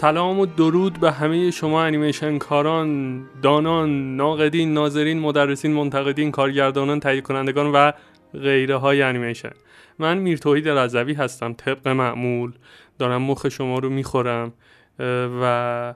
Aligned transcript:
سلام 0.00 0.40
و 0.40 0.46
درود 0.46 1.00
به 1.00 1.12
همه 1.12 1.50
شما 1.50 1.82
انیمیشن 1.82 2.38
کاران 2.38 3.22
دانان 3.42 4.16
ناقدین 4.16 4.74
ناظرین 4.74 5.18
مدرسین 5.18 5.72
منتقدین 5.72 6.30
کارگردانان 6.30 7.00
تهیه 7.00 7.20
کنندگان 7.20 7.66
و 7.66 7.92
غیره 8.34 8.76
های 8.76 9.02
انیمیشن. 9.02 9.50
من 9.98 10.18
میر 10.18 10.38
توحید 10.38 10.68
رضوی 10.68 11.14
هستم 11.14 11.52
طبق 11.52 11.88
معمول. 11.88 12.52
دارم 12.98 13.22
مخ 13.22 13.48
شما 13.48 13.78
رو 13.78 13.90
می‌خورم. 13.90 14.52
و 15.42 15.94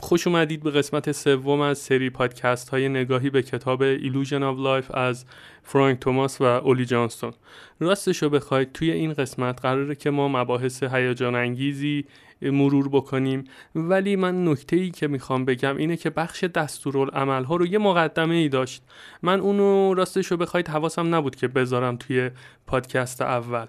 خوش 0.00 0.26
اومدید 0.26 0.62
به 0.62 0.70
قسمت 0.70 1.12
سوم 1.12 1.60
از 1.60 1.78
سری 1.78 2.10
پادکست 2.10 2.68
های 2.68 2.88
نگاهی 2.88 3.30
به 3.30 3.42
کتاب 3.42 3.96
Illusion 3.98 4.42
of 4.42 4.58
Life 4.66 4.94
از 4.94 5.24
فرانک 5.62 5.98
توماس 5.98 6.40
و 6.40 6.44
اولی 6.44 6.84
جانستون. 6.84 7.32
راستش 7.80 8.22
رو 8.22 8.30
بخواید 8.30 8.72
توی 8.72 8.90
این 8.90 9.12
قسمت 9.12 9.60
قراره 9.62 9.94
که 9.94 10.10
ما 10.10 10.28
مباحث 10.28 10.82
هیجان 10.82 11.34
انگیزی 11.34 12.04
مرور 12.42 12.88
بکنیم. 12.88 13.44
ولی 13.74 14.16
من 14.16 14.48
نکته 14.48 14.76
ای 14.76 14.90
که 14.90 15.08
می‌خوام 15.08 15.44
بگم 15.44 15.76
اینه 15.76 15.96
که 15.96 16.10
بخش 16.10 16.44
دستورالعمل 16.44 17.44
ها 17.44 17.56
رو 17.56 17.66
یه 17.66 17.78
مقدمه 17.78 18.34
ای 18.34 18.48
داشت. 18.48 18.82
من 19.22 19.40
اونو 19.40 19.94
راستش 19.94 20.26
رو 20.26 20.36
بخواید 20.36 20.68
حواسم 20.68 21.14
نبود 21.14 21.36
که 21.36 21.48
بذارم 21.48 21.96
توی 21.96 22.30
پادکست 22.66 23.22
اول. 23.22 23.66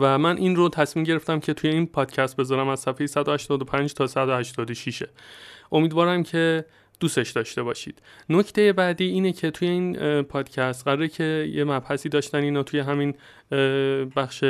و 0.00 0.18
من 0.18 0.36
این 0.36 0.56
رو 0.56 0.68
تصمیم 0.68 1.04
گرفتم 1.04 1.40
که 1.40 1.54
توی 1.54 1.70
این 1.70 1.86
پادکست 1.86 2.36
بذارم 2.36 2.68
از 2.68 2.80
صفحه 2.80 3.06
185 3.06 3.94
تا 3.94 4.06
186 4.06 5.02
امیدوارم 5.72 6.22
که 6.22 6.64
دوستش 7.00 7.30
داشته 7.30 7.62
باشید. 7.62 8.02
نکته 8.30 8.72
بعدی 8.72 9.04
اینه 9.04 9.32
که 9.32 9.50
توی 9.50 9.68
این 9.68 10.22
پادکست 10.22 10.84
قراره 10.84 11.08
که 11.08 11.50
یه 11.52 11.64
مبحثی 11.64 12.08
داشتن 12.08 12.38
اینا 12.38 12.62
توی 12.62 12.80
همین 12.80 13.14
بخش 14.16 14.44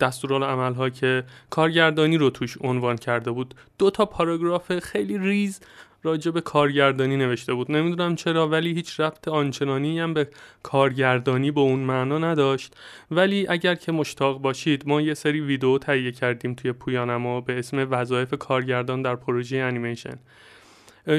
دستورالعمل 0.00 0.74
ها 0.74 0.90
که 0.90 1.24
کارگردانی 1.50 2.16
رو 2.16 2.30
توش 2.30 2.56
عنوان 2.60 2.96
کرده 2.96 3.30
بود. 3.30 3.54
دو 3.78 3.90
تا 3.90 4.06
پاراگراف 4.06 4.78
خیلی 4.78 5.18
ریز 5.18 5.60
راجع 6.02 6.30
به 6.30 6.40
کارگردانی 6.40 7.16
نوشته 7.16 7.54
بود. 7.54 7.72
نمی‌دونم 7.72 8.14
چرا 8.14 8.48
ولی 8.48 8.74
هیچ 8.74 9.00
ربط 9.00 9.28
آنچنانی 9.28 10.00
هم 10.00 10.14
به 10.14 10.28
کارگردانی 10.62 11.50
به 11.50 11.60
اون 11.60 11.80
معنا 11.80 12.18
نداشت. 12.18 12.74
ولی 13.10 13.46
اگر 13.48 13.74
که 13.74 13.92
مشتاق 13.92 14.40
باشید 14.40 14.88
ما 14.88 15.00
یه 15.00 15.14
سری 15.14 15.40
ویدیو 15.40 15.78
تهیه 15.78 16.12
کردیم 16.12 16.54
توی 16.54 16.72
پویانما 16.72 17.40
به 17.40 17.58
اسم 17.58 17.86
وظایف 17.90 18.34
کارگردان 18.34 19.02
در 19.02 19.16
پروژه 19.16 19.56
انیمیشن. 19.56 20.18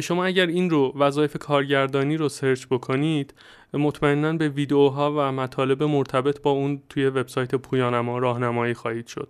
شما 0.03 0.25
اگر 0.25 0.45
این 0.45 0.69
رو 0.69 0.93
وظایف 0.97 1.37
کارگردانی 1.37 2.17
رو 2.17 2.29
search 2.29 2.65
بکنید 2.65 3.33
مطمئنا 3.73 4.33
به 4.33 4.49
ویدیوها 4.49 5.13
و 5.17 5.31
مطالب 5.31 5.83
مرتبط 5.83 6.41
با 6.41 6.51
اون 6.51 6.81
توی 6.89 7.05
وبسایت 7.05 7.55
پویانما 7.55 8.17
راهنمایی 8.17 8.73
خواهید 8.73 9.07
شد. 9.07 9.29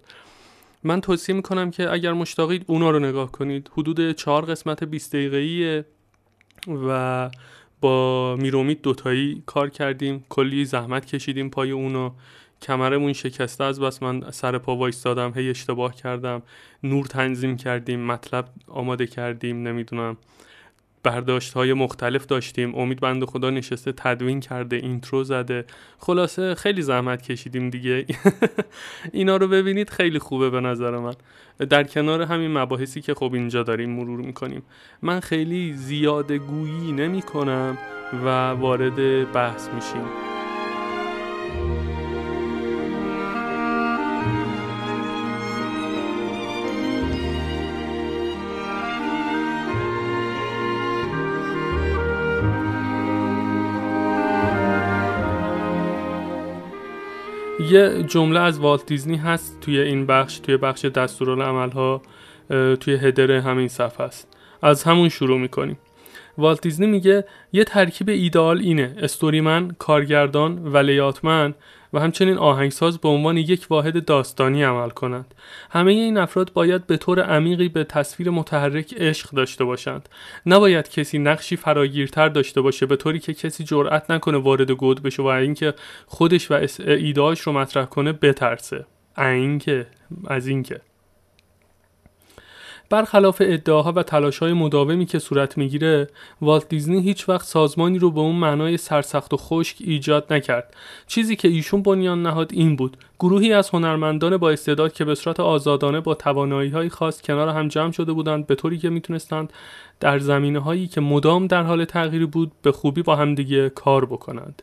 من 0.83 1.02
توصیه 1.02 1.35
می‌کنم 1.35 1.72
که 1.72 1.91
اگر 1.91 2.13
مشتاقید 2.13 2.63
اونا 2.67 2.91
رو 2.91 2.99
نگاه 2.99 3.31
کنید. 3.31 3.72
حدود 3.77 4.11
چهار 4.11 4.45
قسمت 4.45 4.83
20 4.83 5.16
دقیقه‌ایه 5.16 5.85
و 6.88 7.29
با 7.81 8.35
میرومید 8.35 8.81
دوتایی 8.81 9.44
کار 9.45 9.69
کردیم. 9.69 10.25
کلی 10.29 10.66
زحمت 10.66 11.05
کشیدیم 11.05 11.49
پای 11.49 11.72
اونو 11.72 12.11
کمرمون 12.61 13.13
شکسته 13.13 13.63
از 13.63 13.79
بس 13.79 14.03
من 14.03 14.31
سر 14.31 14.57
پا 14.57 14.75
وایستادم 14.75 15.33
هی 15.35 15.49
اشتباه 15.49 15.95
کردم. 15.95 16.41
نور 16.83 17.05
تنظیم 17.05 17.57
کردیم 17.57 18.05
مطلب 18.05 18.49
آماده 18.67 19.07
کردیم 19.07 19.67
نمی‌دونم. 19.67 20.17
برداشت 21.03 21.53
های 21.53 21.73
مختلف 21.73 22.25
داشتیم. 22.25 22.75
امید 22.75 23.00
بند 23.00 23.25
خدا 23.25 23.50
نشسته 23.50 23.91
تدوین 23.91 24.39
کرده 24.39 24.75
اینترو 24.75 25.23
زده. 25.23 25.66
خلاصه 26.00 26.55
خیلی 26.55 26.81
زحمت 26.81 27.21
کشیدیم 27.21 27.69
دیگه. 27.69 28.05
اینا 29.13 29.38
رو 29.38 29.47
ببینید 29.47 29.89
خیلی 29.89 30.19
خوبه 30.19 30.50
به 30.50 30.59
نظر 30.59 30.97
من. 30.97 31.13
در 31.69 31.83
کنار 31.83 32.21
همین 32.21 32.57
مباحثی 32.57 33.01
که 33.01 33.13
خب 33.13 33.33
اینجا 33.33 33.63
داریم 33.63 33.89
مرور 33.89 34.19
می‌کنیم. 34.19 34.63
من 35.01 35.19
خیلی 35.19 35.73
زیاده 35.73 36.38
گویی 36.38 36.91
نمی 36.91 37.21
کنم 37.21 37.77
و 38.25 38.50
وارد 38.50 39.31
بحث 39.31 39.67
میشیم. 39.67 40.31
یه 57.71 58.03
جمله 58.03 58.39
از 58.39 58.59
والت 58.59 58.85
دیزنی 58.85 59.17
هست 59.17 59.57
توی 59.61 59.79
این 59.79 60.05
بخش 60.05 60.39
توی 60.39 60.57
بخش 60.57 60.85
دستورالعمل 60.85 61.69
ها 61.69 62.01
توی 62.79 62.93
هدر 62.93 63.31
همین 63.31 63.67
صفحه 63.67 64.05
است. 64.05 64.27
از 64.61 64.83
همون 64.83 65.09
شروع 65.09 65.39
می‌کنیم. 65.39 65.77
والت 66.37 66.61
دیزنی 66.61 66.87
میگه 66.87 67.25
یه 67.53 67.63
ترکیب 67.63 68.09
ایدئال 68.09 68.59
اینه. 68.59 68.95
استوریمن، 68.97 69.75
کارگردان 69.79 70.67
و 70.67 70.77
لیاتمن 70.77 71.53
و 71.94 72.00
همچنین 72.00 72.38
آهنگساز 72.38 72.97
به 72.97 73.09
عنوان 73.09 73.38
یک 73.38 73.68
واحد 73.69 74.06
داستانی 74.06 74.63
عمل 74.63 74.90
کنند. 74.90 75.35
همه 75.69 75.91
این 75.91 76.18
افراد 76.18 76.53
باید 76.53 76.88
به 76.88 76.97
طور 76.97 77.22
عمیقی 77.22 77.69
به 77.69 77.84
تصویر 77.84 78.29
متحرک 78.29 78.94
عشق 78.97 79.29
داشته 79.29 79.63
باشند. 79.63 80.09
نباید 80.46 80.90
کسی 80.90 81.19
نقشی 81.19 81.56
فراگیرتر 81.56 82.30
داشته 82.30 82.62
باشه 82.62 82.85
به 82.85 82.96
طوری 82.96 83.19
که 83.19 83.34
کسی 83.34 83.63
جرأت 83.63 84.12
نکنه 84.12 84.38
وارد 84.38 84.72
گود 84.72 85.03
بشه 85.03 85.24
و 85.24 85.25
اینکه 85.25 85.74
خودش 86.06 86.51
و 86.51 86.68
ایدهاش 86.80 87.40
رو 87.40 87.53
مطرح 87.53 87.85
کنه 87.85 88.12
بترسه. 88.12 88.85
اینکه 89.18 89.88
از 90.28 90.47
اینکه. 90.47 90.81
برخلاف 92.91 93.41
ادعاها 93.46 93.94
و 93.96 94.03
های 94.41 94.53
مداومی 94.53 95.06
که 95.06 95.19
صورت 95.19 95.57
می‌گیره 95.57 96.07
والت 96.41 96.69
دیزنی 96.69 97.02
هیچ 97.02 97.29
وقت 97.29 97.46
سازمانی 97.46 98.00
رو 98.00 98.12
به 98.12 98.19
اون 98.19 98.35
معنای 98.35 98.78
سرسخت 98.78 99.34
و 99.34 99.38
خشک 99.38 99.78
ایجاد 99.79 100.34
نکرد. 100.34 100.75
چیزی 101.07 101.35
که 101.35 101.47
ایشون 101.47 101.81
بنیان 101.81 102.24
نهاد 102.24 102.51
این 102.53 102.75
بود 102.75 102.97
گروهی 103.19 103.53
از 103.53 103.69
هنرمندان 103.69 104.38
با 104.38 104.50
استعداد 104.50 104.94
که 104.94 105.06
به 105.06 105.16
صورت 105.16 105.40
آزادانه 105.40 106.00
با 106.00 106.16
توانایی 106.16 106.90
خاص 106.90 107.22
کنار 107.22 107.50
هم 107.50 107.68
جمع 107.68 107.91
شده 107.91 108.13
بودند 108.13 108.47
به 108.47 108.56
طوری 108.56 108.78
که 108.78 108.90
می‌تونستند 108.90 109.53
در 110.00 110.19
زمینه 110.19 110.59
هایی 110.59 110.88
که 110.88 111.01
مدام 111.01 111.47
در 111.47 111.63
حال 111.63 111.85
تغییر 111.85 112.25
بود 112.25 112.51
به 112.62 112.72
خوبی 112.72 113.01
با 113.01 113.16
همدیگه 113.16 113.69
کار 113.69 114.06
بکنند. 114.06 114.62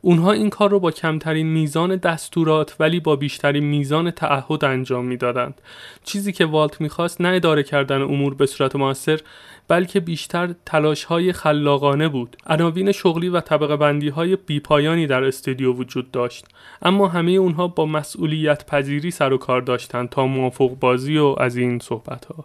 اونها 0.00 0.32
این 0.32 0.50
کار 0.50 0.70
رو 0.70 0.80
با 0.80 0.90
کمترین 0.90 1.46
میزان 1.46 1.96
دستورات 1.96 2.76
ولی 2.80 3.00
با 3.00 3.16
بیشترین 3.16 3.64
میزان 3.64 4.10
تعهد 4.10 4.64
انجام 4.64 5.04
می‌دادند. 5.04 5.60
چیزی 6.04 6.32
که 6.32 6.44
والت 6.44 6.80
می‌خواست 6.80 7.20
نه 7.20 7.28
اداره 7.28 7.62
کردن 7.62 8.02
امور 8.02 8.34
به 8.34 8.46
صورت 8.46 8.76
موثر 8.76 9.20
بلکه 9.68 10.00
بیشتر 10.00 10.54
تلاش 10.66 11.04
های 11.04 11.32
خلاقانه 11.32 12.08
بود. 12.08 12.36
عناوین 12.46 12.92
شغلی 12.92 13.28
و 13.28 13.40
طبقه 13.40 13.76
بندی 13.76 14.08
های 14.08 14.36
بیپایانی 14.36 15.06
در 15.06 15.24
استودیو 15.24 15.72
وجود 15.72 16.10
داشت. 16.10 16.46
اما 16.82 17.08
همه 17.08 17.30
اونها 17.30 17.68
با 17.68 17.86
مسئولیت 17.86 18.66
پذیری 18.66 19.10
سر 19.10 19.32
و 19.32 19.38
کار 19.38 19.60
داشتند 19.60 20.08
تا 20.08 20.26
موافق 20.26 20.70
بازی 20.80 21.18
و 21.18 21.34
از 21.38 21.56
این 21.56 21.78
صحبت 21.78 22.24
ها 22.24 22.44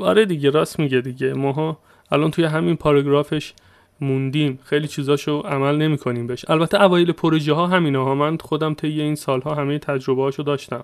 آره 0.00 0.24
دیگه 0.24 0.50
راست 0.50 0.78
میگه 0.78 1.00
دیگه. 1.00 1.34
ماها 1.34 1.78
الان 2.12 2.30
توی 2.30 2.44
همین 2.44 2.76
پاراگرافش 2.76 3.54
موندیم. 4.02 4.58
خیلی 4.64 4.88
چیزاشو 4.88 5.40
عمل 5.40 5.76
نمی‌کنیم 5.76 6.26
بهش. 6.26 6.44
البته 6.48 6.82
اوایل 6.82 7.12
پروژه 7.12 7.52
ها 7.52 7.66
همینه 7.66 7.98
ها 7.98 8.14
من 8.14 8.36
خودم 8.36 8.74
طی 8.74 9.00
این 9.00 9.14
سالها 9.14 9.54
همه 9.54 9.78
تجربه 9.78 10.22
هاشو 10.22 10.42
داشتم. 10.42 10.82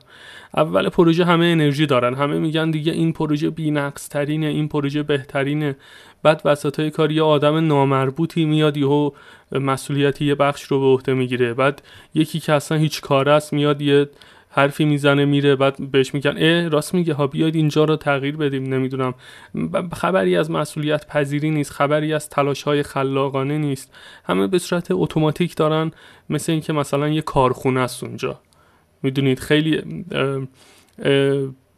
اول 0.57 0.89
پروژه 0.89 1.25
همه 1.25 1.47
انرژی 1.47 1.87
دارن. 1.87 2.15
همه 2.15 2.39
میگن 2.39 2.71
دیگه 2.71 2.93
این 2.93 3.13
پروژه 3.13 3.51
بینقص 3.51 4.09
ترینه 4.09 4.47
این 4.47 4.69
پروژه 4.69 5.03
بهترینه. 5.03 5.77
بعد 6.23 6.43
وسط 6.45 6.89
کار 6.89 7.13
یه 7.13 7.23
آدم 7.23 7.67
نامربوطی 7.67 8.45
میاد 8.45 8.77
یهو 8.77 9.11
مسئولیتی 9.53 10.25
یه 10.25 10.35
بخش 10.35 10.63
رو 10.63 10.81
به 10.81 10.87
عهده 10.87 11.15
می‌گیره. 11.15 11.55
بعد 11.55 11.83
یکی 12.15 12.41
که 12.41 12.53
اصلا 12.53 12.79
هیچ 12.79 13.01
کار 13.01 13.29
است 13.29 13.53
میاد 13.53 13.83
یه 13.83 14.09
حرفی 14.59 14.85
می‌زنه 14.85 15.25
میره 15.25 15.57
بعد 15.57 15.91
بهش 15.91 16.15
میگن 16.15 16.35
اه 16.39 16.69
راست 16.69 16.95
میگه 16.95 17.15
ها 17.15 17.27
بیاید 17.27 17.55
اینجا 17.55 17.85
رو 17.85 17.97
تغییر 17.97 18.37
بدیم 18.37 18.75
نمی‌دونم. 18.75 19.15
خبری 19.93 20.37
از 20.37 20.51
مسئولیت 20.51 21.07
پذیری 21.07 21.51
نیست 21.51 21.71
خبری 21.71 22.15
از 22.15 22.29
تلاش 22.29 22.63
های 22.63 22.83
خلاقانه 22.83 23.59
نیست. 23.59 23.95
همه 24.25 24.47
به 24.47 24.59
صورت 24.59 24.87
اتوماتیک 24.91 25.57
دارن 25.57 25.91
مثل 26.31 26.53
اینکه 26.53 26.73
مثلا 26.73 27.09
یه 27.09 27.23
کارخونه 27.23 27.81
است 27.81 28.05
اونجا. 28.05 28.41
می‌دونید 29.03 29.41
خیلی 29.41 30.05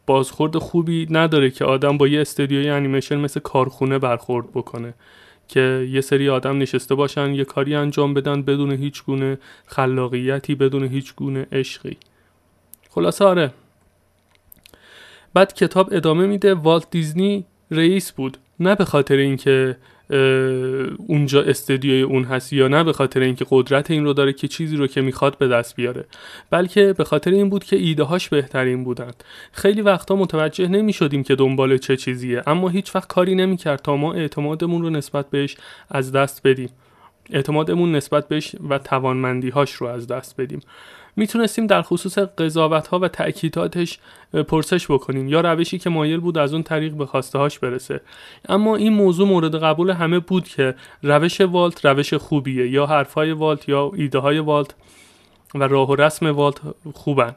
بازخورد 0.05 0.57
خوبی 0.57 1.07
نداره 1.09 1.49
که 1.49 1.65
آدم 1.65 1.97
با 1.97 2.07
یه 2.07 2.21
استودیوی 2.21 2.69
انیمیشن 2.69 3.15
مثل 3.15 3.39
کارخونه 3.39 3.99
برخورد 3.99 4.51
بکنه. 4.51 4.93
که 5.47 5.87
یه 5.91 6.01
سری 6.01 6.29
آدم 6.29 6.57
نشسته 6.57 6.95
باشن 6.95 7.33
یه 7.33 7.43
کاری 7.43 7.75
انجام 7.75 8.13
بدن 8.13 8.41
بدون 8.41 8.71
هیچ 8.71 9.03
گونه 9.03 9.37
خلاقیتی 9.65 10.55
بدون 10.55 10.83
هیچ 10.83 11.15
گونه 11.15 11.47
عشقی. 11.51 11.97
خلاصه 12.93 13.25
آره. 13.25 13.51
بعد 15.33 15.53
کتاب 15.53 15.89
ادامه 15.91 16.27
میده. 16.27 16.53
والت 16.53 16.89
دیزنی 16.91 17.45
رئیس 17.71 18.11
بود. 18.11 18.37
نه 18.59 18.75
به 18.75 18.85
خاطر 18.85 19.15
اینکه 19.15 19.77
اونجا 21.07 21.41
استدیوی 21.41 22.01
اون 22.01 22.23
هست 22.23 22.53
یا 22.53 22.67
نه 22.67 22.83
به 22.83 22.93
خاطر 22.93 23.19
اینکه 23.19 23.45
قدرت 23.49 23.91
این 23.91 24.05
رو 24.05 24.13
داره 24.13 24.33
که 24.33 24.47
چیزی 24.47 24.75
رو 24.75 24.87
که 24.87 25.01
می‌خواد 25.01 25.37
به 25.37 25.47
دست 25.47 25.75
بیاره. 25.75 26.05
بلکه 26.49 26.93
به 26.93 27.03
خاطر 27.03 27.31
این 27.31 27.49
بود 27.49 27.63
که 27.63 27.75
ایده 27.75 28.03
هاش 28.03 28.29
بهترین 28.29 28.83
بودند. 28.83 29.23
خیلی 29.51 29.81
وقتا 29.81 30.15
متوجه 30.15 30.67
نمی 30.67 30.93
شدیم 30.93 31.23
که 31.23 31.35
دنبال 31.35 31.77
چه 31.77 31.97
چیزیه. 31.97 32.43
اما 32.47 32.69
هیچ 32.69 32.95
وقت 32.95 33.07
کاری 33.07 33.35
نمی‌کرد 33.35 33.81
تا 33.81 33.95
ما 33.95 34.13
اعتمادمون 34.13 34.81
رو 34.81 34.89
نسبت 34.89 35.29
بهش 35.29 35.57
از 35.89 36.11
دست 36.11 36.41
بدیم. 36.47 36.69
اعتمادمون 37.29 37.95
نسبت 37.95 38.27
بهش 38.27 38.55
و 38.69 38.77
توانمندی 38.77 39.49
هاش 39.49 39.73
رو 39.73 39.87
از 39.87 40.07
دست 40.07 40.41
بدیم. 40.41 40.59
می‌تونستیم 41.15 41.67
در 41.67 41.81
خصوص 41.81 42.17
قضاوت 42.17 42.87
ها 42.87 42.99
و 42.99 43.07
تأکیداتش 43.07 43.99
پرسش 44.47 44.91
بکنیم. 44.91 45.27
یا 45.27 45.41
روشی 45.41 45.79
که 45.79 45.89
مایل 45.89 46.19
بود 46.19 46.37
از 46.37 46.53
اون 46.53 46.63
طریق 46.63 46.93
به 46.93 47.05
خواسته 47.05 47.39
هاش 47.39 47.59
برسه. 47.59 48.01
اما 48.49 48.75
این 48.75 48.93
موضوع 48.93 49.27
مورد 49.27 49.55
قبول 49.55 49.89
همه 49.89 50.19
بود 50.19 50.47
که 50.47 50.75
روش 51.03 51.41
والت 51.41 51.85
روش 51.85 52.13
خوبیه. 52.13 52.69
یا 52.69 52.85
حرفهای 52.85 53.31
والت 53.31 53.69
یا 53.69 53.91
ایده 53.95 54.19
های 54.19 54.39
والت 54.39 54.75
و 55.55 55.63
راه 55.63 55.89
و 55.89 55.95
رسم 55.95 56.25
والت 56.25 56.57
خوبن. 56.93 57.35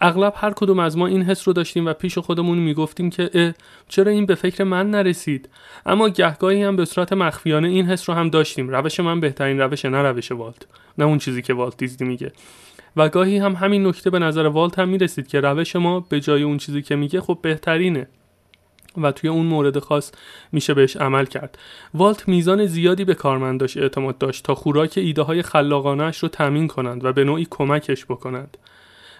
اغلب 0.00 0.32
هر 0.36 0.50
کدوم 0.50 0.78
از 0.78 0.96
ما 0.96 1.06
این 1.06 1.22
حس 1.22 1.48
رو 1.48 1.54
داشتیم 1.54 1.86
و 1.86 1.92
پیش 1.92 2.18
خودمون 2.18 2.58
می‌گفتیم 2.58 3.10
که 3.10 3.54
چرا 3.88 4.12
این 4.12 4.26
به 4.26 4.34
فکر 4.34 4.64
من 4.64 4.90
نرسید؟ 4.90 5.48
اما 5.86 6.08
گهگاهی 6.08 6.62
هم 6.62 6.76
به 6.76 6.84
صورت 6.84 7.12
مخفیانه 7.12 7.68
این 7.68 7.86
حس 7.86 8.08
رو 8.10 8.16
هم 8.16 8.30
داشتیم. 8.30 8.68
روش 8.68 9.00
من 9.00 9.20
بهترین 9.20 9.60
روش 9.60 9.84
نه 9.84 10.02
روش 10.02 10.32
والت. 10.32 10.66
نه 10.98 11.04
اون 11.04 11.18
چیزی 11.18 11.42
که 11.42 11.54
والت 11.54 11.76
دیزنی 11.76 12.08
میگه. 12.08 12.32
و 12.96 13.08
گاهی 13.08 13.38
هم 13.38 13.52
همین 13.52 13.86
نکته 13.86 14.10
به 14.10 14.18
نظر 14.18 14.46
والت 14.46 14.78
هم 14.78 14.88
می‌رسید 14.88 15.28
که 15.28 15.40
روش 15.40 15.76
ما 15.76 16.00
به 16.00 16.20
جای 16.20 16.42
اون 16.42 16.58
چیزی 16.58 16.82
که 16.82 16.96
میگه 16.96 17.20
خب 17.20 17.38
بهترینه. 17.42 18.08
و 19.02 19.12
توی 19.12 19.30
اون 19.30 19.46
مورد 19.46 19.78
خاص 19.78 20.12
میشه 20.52 20.74
بهش 20.74 20.96
عمل 20.96 21.24
کرد. 21.24 21.58
والت 21.94 22.28
میزان 22.28 22.66
زیادی 22.66 23.04
به 23.04 23.14
کارمنداش 23.14 23.76
اعتماد 23.76 24.18
داشت 24.18 24.44
تا 24.44 24.54
خوراک 24.54 24.94
ایده 24.96 25.22
های 25.22 25.42
خلاقانش 25.42 26.18
رو 26.18 26.28
تمین 26.28 26.68
کنند 26.68 27.04
و 27.04 27.12
به 27.12 27.24
نوعی 27.24 27.46
کمکش 27.50 28.04
بکنند. 28.04 28.56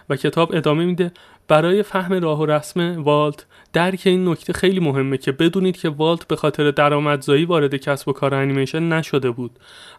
و 0.09 0.15
کتاب 0.15 0.55
ادامه 0.55 0.85
میده 0.85 1.11
برای 1.47 1.83
فهم 1.83 2.13
راه 2.13 2.39
و 2.39 2.45
رسم 2.45 3.03
والت 3.03 3.45
درک 3.73 4.01
این 4.05 4.29
نکته 4.29 4.53
خیلی 4.53 4.79
مهمه 4.79 5.17
که 5.17 5.31
بدونید 5.31 5.77
که 5.77 5.89
والت 5.89 6.27
به 6.27 6.35
خاطر 6.35 6.71
درآمدزایی 6.71 7.45
وارد 7.45 7.75
کسب 7.75 8.07
و 8.07 8.13
کار 8.13 8.35
انیمیشن 8.35 8.93
نشده 8.93 9.31
بود. 9.31 9.51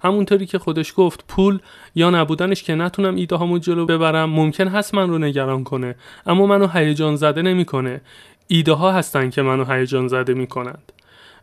همونطوری 0.03 0.47
که 0.47 0.59
خودش 0.59 0.93
گفت 0.97 1.25
پول 1.29 1.59
یا 1.95 2.11
نبودنش 2.11 2.63
که 2.63 2.75
نتونم 2.75 3.15
ایده 3.15 3.37
هامو 3.37 3.59
جلو 3.59 3.87
ببرم 3.87 4.31
ممکن 4.31 4.69
هست 4.69 4.95
من 4.95 5.11
رو 5.11 5.19
نگران 5.19 5.65
کنه 5.65 5.95
اما 6.27 6.47
منو 6.47 6.67
هیجان 6.67 7.17
زده 7.17 7.43
نمی‌کنه. 7.43 8.01
ایده 8.47 8.73
ها 8.73 8.93
هستن 8.93 9.31
که 9.31 9.43
منو 9.43 9.65
هیجان 9.65 10.09
زده 10.09 10.35
می‌کنند. 10.35 10.93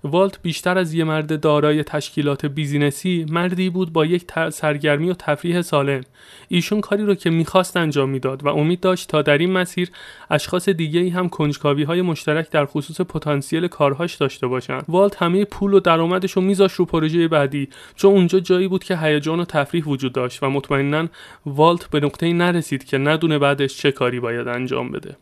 والت 0.05 0.41
بیشتر 0.41 0.77
از 0.77 0.93
یه 0.93 1.03
مرد 1.03 1.39
دارای 1.39 1.83
تشکیلات 1.83 2.45
بیزینسی 2.45 3.25
مردی 3.29 3.69
بود 3.69 3.93
با 3.93 4.05
یک 4.05 4.31
سرگرمی 4.49 5.09
و 5.09 5.13
تفریح 5.13 5.61
سالم. 5.61 6.01
ایشون 6.47 6.81
کاری 6.81 7.05
رو 7.05 7.15
که 7.15 7.29
می‌خواست 7.29 7.77
انجام 7.77 8.09
می‌داد 8.09 8.45
و 8.45 8.47
امید 8.47 8.79
داشت 8.79 9.09
تا 9.09 9.21
در 9.21 9.37
این 9.37 9.51
مسیر 9.51 9.89
اشخاص 10.29 10.69
دیگه 10.69 10.99
ای 10.99 11.09
هم 11.09 11.29
کنجکاوی 11.29 11.83
های 11.83 12.01
مشترک 12.01 12.49
در 12.49 12.65
خصوص 12.65 13.01
پتانسیل 13.01 13.67
کارهاش 13.67 14.15
داشته 14.15 14.47
باشند. 14.47 14.85
والت 14.87 15.23
همه 15.23 15.45
پول 15.45 15.73
و 15.73 15.79
درآمدش 15.79 16.31
رو 16.31 16.41
میذاش 16.41 16.73
رو 16.73 16.85
پروژه 16.85 17.27
بعدی 17.27 17.69
چون 17.95 18.11
اونجا 18.11 18.39
جایی 18.39 18.67
بود 18.67 18.83
که 18.83 18.97
هیجان 18.97 19.39
و 19.39 19.45
تفریح 19.45 19.83
وجود 19.83 20.13
داشت 20.13 20.43
و 20.43 20.49
مطمئنا 20.49 21.07
والت 21.45 21.89
به 21.89 21.99
نقطه 21.99 22.33
نرسید 22.33 22.83
که 22.83 22.97
ندونه 22.97 23.39
بعدش 23.39 23.77
چه 23.77 23.91
کاری 23.91 24.19
باید 24.19 24.47
انجام 24.47 24.91
بده. 24.91 25.17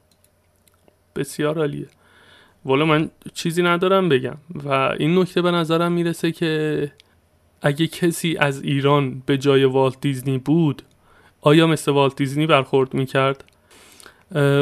بسیار 1.15 1.57
عالیه. 1.57 1.87
والا 2.65 2.85
من 2.85 3.09
چیزی 3.33 3.63
ندارم 3.63 4.09
بگم 4.09 4.37
و 4.65 4.69
این 4.99 5.19
نکته 5.19 5.41
به 5.41 5.51
نظرم 5.51 5.91
می‌رسه 5.91 6.31
که 6.31 6.91
اگه 7.61 7.87
کسی 7.87 8.37
از 8.39 8.61
ایران 8.61 9.23
به 9.25 9.37
جای 9.37 9.65
والت 9.65 10.01
دیزنی 10.01 10.37
بود 10.37 10.81
آیا 11.41 11.67
مثل 11.67 11.91
والت 11.91 12.15
دیزنی 12.15 12.47
برخورد 12.47 12.93
می‌کرد؟ 12.93 13.43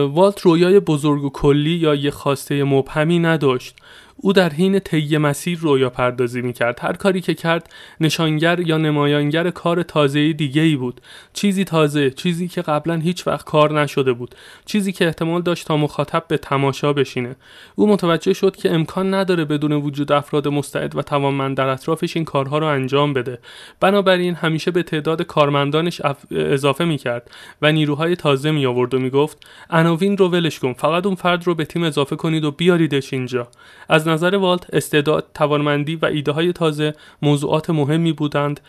والت 0.10 0.42
رویای 0.42 0.80
بزرگ 0.80 1.24
و 1.24 1.30
کلی 1.30 1.70
یا 1.70 1.96
یه 1.96 2.12
خواسته 2.12 2.64
مبهمی 2.64 3.20
نداشت 3.20 3.76
او 4.22 4.34
در 4.34 4.50
حین 4.50 4.80
طی 4.80 5.18
مسیر 5.18 5.60
رویا 5.60 5.90
پردازی 5.90 6.42
می 6.42 6.54
کرد 6.54 6.80
هر 6.82 6.94
کاری 6.94 7.22
که 7.22 7.34
کرد 7.34 7.74
نشانگر 8.02 8.60
یا 8.60 8.78
نمایانگر 8.78 9.50
کار 9.50 9.84
تازه 9.84 10.34
دیگه 10.34 10.62
ای 10.62 10.76
بود. 10.76 11.02
چیزی 11.34 11.64
تازه 11.64 12.12
چیزی 12.12 12.48
که 12.48 12.62
قبلا 12.62 12.96
هیچ 12.96 13.28
وقت 13.28 13.46
کار 13.46 13.82
نشده 13.82 14.14
بود. 14.14 14.36
چیزی 14.66 14.92
که 14.92 15.06
احتمال 15.06 15.42
داشت 15.42 15.68
تا 15.68 15.78
مخاطب 15.78 16.24
به 16.28 16.38
تماشا 16.38 16.94
بشینه. 16.94 17.36
او 17.76 17.88
متوجه 17.88 18.34
شد 18.34 18.56
که 18.56 18.74
امکان 18.74 19.14
نداره 19.14 19.46
بدون 19.46 19.72
وجود 19.72 20.12
افراد 20.12 20.48
مستعد 20.48 20.96
و 20.96 21.02
توانمند 21.02 21.58
در 21.58 21.68
اطرافش 21.68 22.16
این 22.16 22.26
کارها 22.26 22.58
رو 22.58 22.68
انجام 22.68 23.14
بده. 23.14 23.40
بنابراین 23.80 24.36
همیشه 24.36 24.72
به 24.72 24.84
تعداد 24.84 25.22
کارمندانش 25.22 26.02
اضافه 26.32 26.86
می 26.86 26.98
کرد 26.98 27.32
و 27.62 27.72
نیروهای 27.72 28.16
تازه 28.16 28.52
می 28.52 28.66
آورد 28.66 28.94
و 28.94 29.00
می 29.00 29.10
گفت 29.10 29.38
عناوین 29.70 30.18
رو 30.18 30.30
ولش 30.30 30.60
کن. 30.60 30.74
فقط 30.74 31.06
اون 31.06 31.16
فرد 31.16 31.48
رو 31.48 31.56
به 31.56 31.66
تیم 31.66 31.84
اضافه 31.84 32.16
کنید 32.16 32.44
و 32.44 32.52
بیاریدش 32.52 33.14
اینجا. 33.14 33.48
از 33.90 34.08
نظر 34.12 34.36
والت 34.36 34.74
استعداد 34.74 35.28
توانمندی 35.34 35.96
و 35.96 36.06
ایده 36.06 36.32
های 36.32 36.54
تازه 36.54 36.94
موضوعات 37.22 37.70
مهمی 37.70 38.14
بودند 38.14 38.60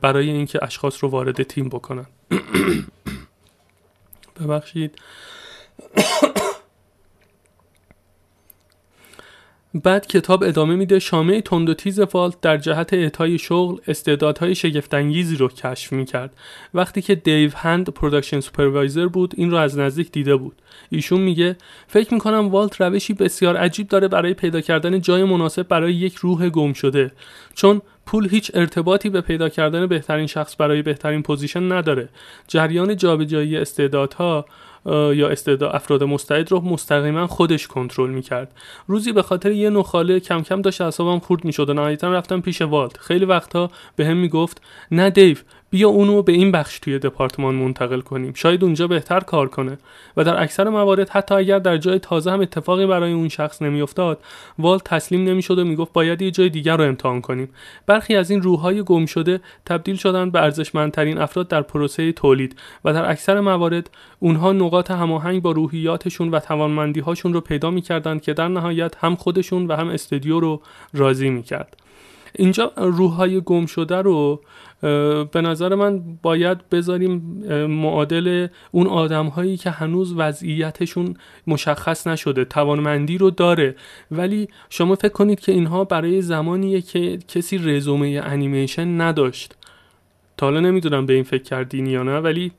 برای 0.00 0.30
اینکه 0.30 0.64
اشخاص 0.64 1.04
رو 1.04 1.10
وارد 1.10 1.42
تیم 1.42 1.68
بکنند 1.68 2.06
ببخشید. 4.40 4.98
بعد 9.74 10.06
کتاب 10.06 10.42
ادامه 10.42 10.76
میده 10.76 10.98
شامه 10.98 11.40
تند 11.40 11.68
و 11.68 11.74
تیز 11.74 11.98
والت 11.98 12.40
در 12.40 12.56
جهت 12.56 12.92
اعطای 12.94 13.38
شغل 13.38 13.76
استعدادهای 13.88 14.54
شگفتانگیزی 14.54 15.36
رو 15.36 15.48
کشف 15.48 15.92
می‌کرد. 15.92 16.36
وقتی 16.74 17.02
که 17.02 17.14
دیو 17.14 17.50
هند 17.56 17.88
production 17.88 18.40
supervisor 18.40 19.06
بود 19.06 19.34
این 19.36 19.50
رو 19.50 19.56
از 19.56 19.78
نزدیک 19.78 20.12
دیده 20.12 20.36
بود. 20.36 20.56
ایشون 20.90 21.20
میگه 21.20 21.56
فکر 21.86 22.14
می‌کنم 22.14 22.48
والت 22.48 22.80
روشی 22.80 23.14
بسیار 23.14 23.56
عجیب 23.56 23.88
داره 23.88 24.08
برای 24.08 24.34
پیدا 24.34 24.60
کردن 24.60 25.00
جای 25.00 25.24
مناسب 25.24 25.68
برای 25.68 25.94
یک 25.94 26.14
روح 26.14 26.48
گم 26.48 26.72
شده. 26.72 27.12
چون 27.54 27.82
پول 28.06 28.28
هیچ 28.28 28.50
ارتباطی 28.54 29.10
به 29.10 29.20
پیدا 29.20 29.48
کردن 29.48 29.86
بهترین 29.86 30.26
شخص 30.26 30.56
برای 30.58 30.82
بهترین 30.82 31.22
position 31.22 31.72
نداره. 31.72 32.08
جریان 32.48 32.96
جابجایی 32.96 33.56
استعدادها 33.56 34.46
یا 34.86 35.28
استعداد 35.28 35.74
افراد 35.74 36.04
مستعد 36.04 36.52
رو 36.52 36.60
مستقیما 36.60 37.26
خودش 37.26 37.66
کنترل 37.66 38.10
می‌کرد. 38.10 38.52
روزی 38.86 39.12
به 39.12 39.22
خاطر 39.22 39.50
یه 39.50 39.70
نخاله 39.70 40.20
کم 40.20 40.42
کم 40.42 40.62
داشت 40.62 40.80
اعصابم 40.80 41.18
خورد 41.18 41.44
می‌شد 41.44 41.70
و 41.70 41.74
نهایتا 41.74 42.12
رفتم 42.12 42.40
پیش 42.40 42.62
والت. 42.62 42.96
خیلی 42.96 43.24
وقتها 43.24 43.70
به 43.96 44.06
هم 44.06 44.16
می‌گفت 44.16 44.62
نه 44.90 45.10
دیو 45.10 45.36
بیا 45.70 45.88
اونو 45.88 46.22
به 46.22 46.32
این 46.32 46.52
بخش 46.52 46.78
توی 46.78 46.98
دپارتمان 46.98 47.54
منتقل 47.54 48.00
کنیم. 48.00 48.32
شاید 48.34 48.64
اونجا 48.64 48.86
بهتر 48.86 49.20
کار 49.20 49.48
کنه. 49.48 49.78
و 50.16 50.24
در 50.24 50.42
اکثر 50.42 50.68
موارد 50.68 51.08
حتی 51.08 51.34
اگر 51.34 51.58
در 51.58 51.76
جای 51.76 51.98
تازه 51.98 52.30
هم 52.30 52.40
اتفاقی 52.40 52.86
برای 52.86 53.12
اون 53.12 53.28
شخص 53.28 53.62
نمیافتاد 53.62 54.18
والت 54.58 54.84
تسلیم 54.84 55.24
نمی‌شد 55.24 55.58
و 55.58 55.64
می‌گفت 55.64 55.92
باید 55.92 56.22
یه 56.22 56.30
جای 56.30 56.48
دیگر 56.48 56.76
رو 56.76 56.84
امتحان 56.84 57.20
کنیم. 57.20 57.48
برخی 57.86 58.16
از 58.16 58.30
این 58.30 58.42
روحهای 58.42 58.82
گم 58.82 59.06
شده 59.06 59.40
تبدیل 59.66 59.96
شدن 59.96 60.30
به 60.30 60.40
ارزشمندترین 60.42 61.18
افراد 61.18 61.48
در 61.48 61.62
پروسه 61.62 62.12
تولید 62.12 62.56
و 62.84 62.92
در 62.92 63.10
اکثر 63.10 63.40
موارد 63.40 63.90
اونها 64.18 64.52
نقاط 64.70 64.90
هماهنگ 64.90 65.42
با 65.42 65.52
روحیاتشون 65.52 66.30
و 66.30 66.40
توانمندی 66.40 67.00
هاشون 67.00 67.32
رو 67.32 67.40
پیدا 67.40 67.70
می‌کردند 67.70 68.22
که 68.22 68.32
در 68.32 68.48
نهایت 68.48 68.94
هم 68.98 69.16
خودشون 69.16 69.66
و 69.66 69.76
هم 69.76 69.88
استودیو 69.88 70.40
رو 70.40 70.62
راضی 70.94 71.30
می‌کرد. 71.30 71.76
اینجا 72.34 72.72
روحهای 72.76 73.40
گم 73.40 73.66
شده 73.66 73.96
رو 73.96 74.40
به 75.32 75.40
نظر 75.40 75.74
من 75.74 76.02
باید 76.22 76.68
بذاریم 76.68 77.12
معادل 77.66 78.46
اون 78.70 78.86
آدم 78.86 79.26
هایی 79.26 79.56
که 79.56 79.70
هنوز 79.70 80.14
وضعیتشون 80.16 81.14
مشخص 81.46 82.06
نشده 82.06 82.44
توانمندی 82.44 83.18
رو 83.18 83.30
داره. 83.30 83.74
ولی 84.10 84.48
شما 84.68 84.94
فکر 84.94 85.12
کنید 85.12 85.40
که 85.40 85.52
اینها 85.52 85.84
برای 85.84 86.22
زمانیه 86.22 86.80
که 86.80 87.18
کسی 87.28 87.58
رزومه 87.58 88.20
انیمیشن 88.24 89.00
نداشت. 89.00 89.54
تا 90.36 90.46
حالا 90.46 90.60
نمی‌دونم 90.60 91.06
به 91.06 91.12
این 91.12 91.24
فکر 91.24 91.42
کردین 91.42 91.86
یا 91.86 92.02
نه 92.02 92.18
ولی 92.18 92.52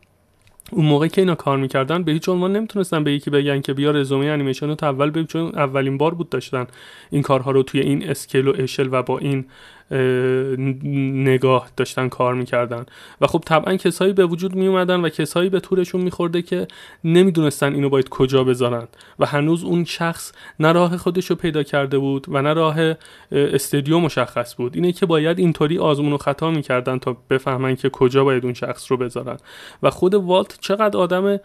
اون 0.72 0.86
موقع 0.86 1.08
که 1.08 1.22
اینا 1.22 1.36
کار 1.36 1.58
می‌کردن 1.58 2.04
به 2.04 2.12
هیچ 2.12 2.30
عنوان 2.30 2.56
نمی‌تونستن 2.56 3.04
به 3.04 3.14
یکی 3.14 3.30
بگن 3.30 3.62
که 3.62 3.74
بیا 3.74 3.92
رزومه 3.92 4.26
انیمیشن 4.26 4.68
رو 4.68 4.76
اول 4.82 5.10
ببین 5.10 5.26
چون 5.26 5.46
اولین 5.56 5.98
بار 5.98 6.14
بود 6.14 6.30
داشتن 6.30 6.68
این 7.10 7.22
کارها 7.22 7.52
رو 7.52 7.64
توی 7.64 7.80
این 7.80 8.10
اسکیل 8.10 8.48
و 8.48 8.54
اشل 8.58 8.90
و 8.92 9.04
با 9.04 9.18
این 9.18 9.46
نگاه 9.94 11.70
داشتن 11.78 12.10
کار 12.10 12.34
می‌کردن. 12.34 12.86
و 13.22 13.28
خب 13.28 13.44
طبعا 13.46 13.76
کسایی 13.76 14.14
به 14.14 14.26
وجود 14.26 14.56
می 14.56 14.68
اومدن 14.68 15.00
و 15.00 15.10
کسایی 15.10 15.50
به 15.50 15.60
طورشون 15.60 16.02
میخورده 16.02 16.42
که 16.42 16.68
نمی‌دونستن 17.04 17.74
اینو 17.74 17.90
باید 17.90 18.10
کجا 18.10 18.44
بذارن. 18.44 18.88
و 19.20 19.26
هنوز 19.26 19.64
اون 19.64 19.86
شخص 19.86 20.32
نه 20.60 20.72
راه 20.72 20.98
خودش 20.98 21.30
رو 21.30 21.36
پیدا 21.36 21.64
کرده 21.64 21.98
بود 21.98 22.26
و 22.30 22.42
نه 22.42 22.54
راه 22.54 22.96
استدیو 23.32 24.00
مشخص 24.00 24.56
بود. 24.56 24.76
اینه 24.76 24.92
که 24.92 25.06
باید 25.06 25.40
اینطوری 25.40 25.78
آزمون 25.78 26.14
و 26.14 26.18
خطا 26.18 26.52
می‌کردن 26.52 27.00
تا 27.00 27.18
بفهمن 27.30 27.76
که 27.76 27.90
کجا 27.90 28.24
باید 28.24 28.46
اون 28.46 28.54
شخص 28.54 28.92
رو 28.92 28.98
بذارن. 28.98 29.38
و 29.84 29.90
خود 29.90 30.14
والت 30.14 30.58
چقدر 30.60 30.98
آدم 30.98 31.40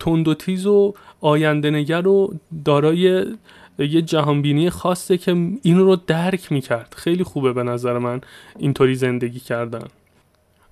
تند 0.00 0.28
و 0.28 0.34
تیز 0.34 0.66
و 0.66 0.94
آینده 1.20 1.70
نگر 1.70 2.06
و 2.06 2.34
دارای 2.64 3.24
یه 3.78 4.02
جهانبینی 4.02 4.70
خاصه 4.70 5.18
که 5.18 5.30
این 5.62 5.78
رو 5.78 5.96
درک 5.96 6.52
می‌کرد. 6.52 6.94
خیلی 6.96 7.24
خوبه 7.24 7.52
به 7.52 7.62
نظر 7.62 7.98
من 7.98 8.20
اینطوری 8.58 8.94
زندگی 8.94 9.40
کردن. 9.40 9.86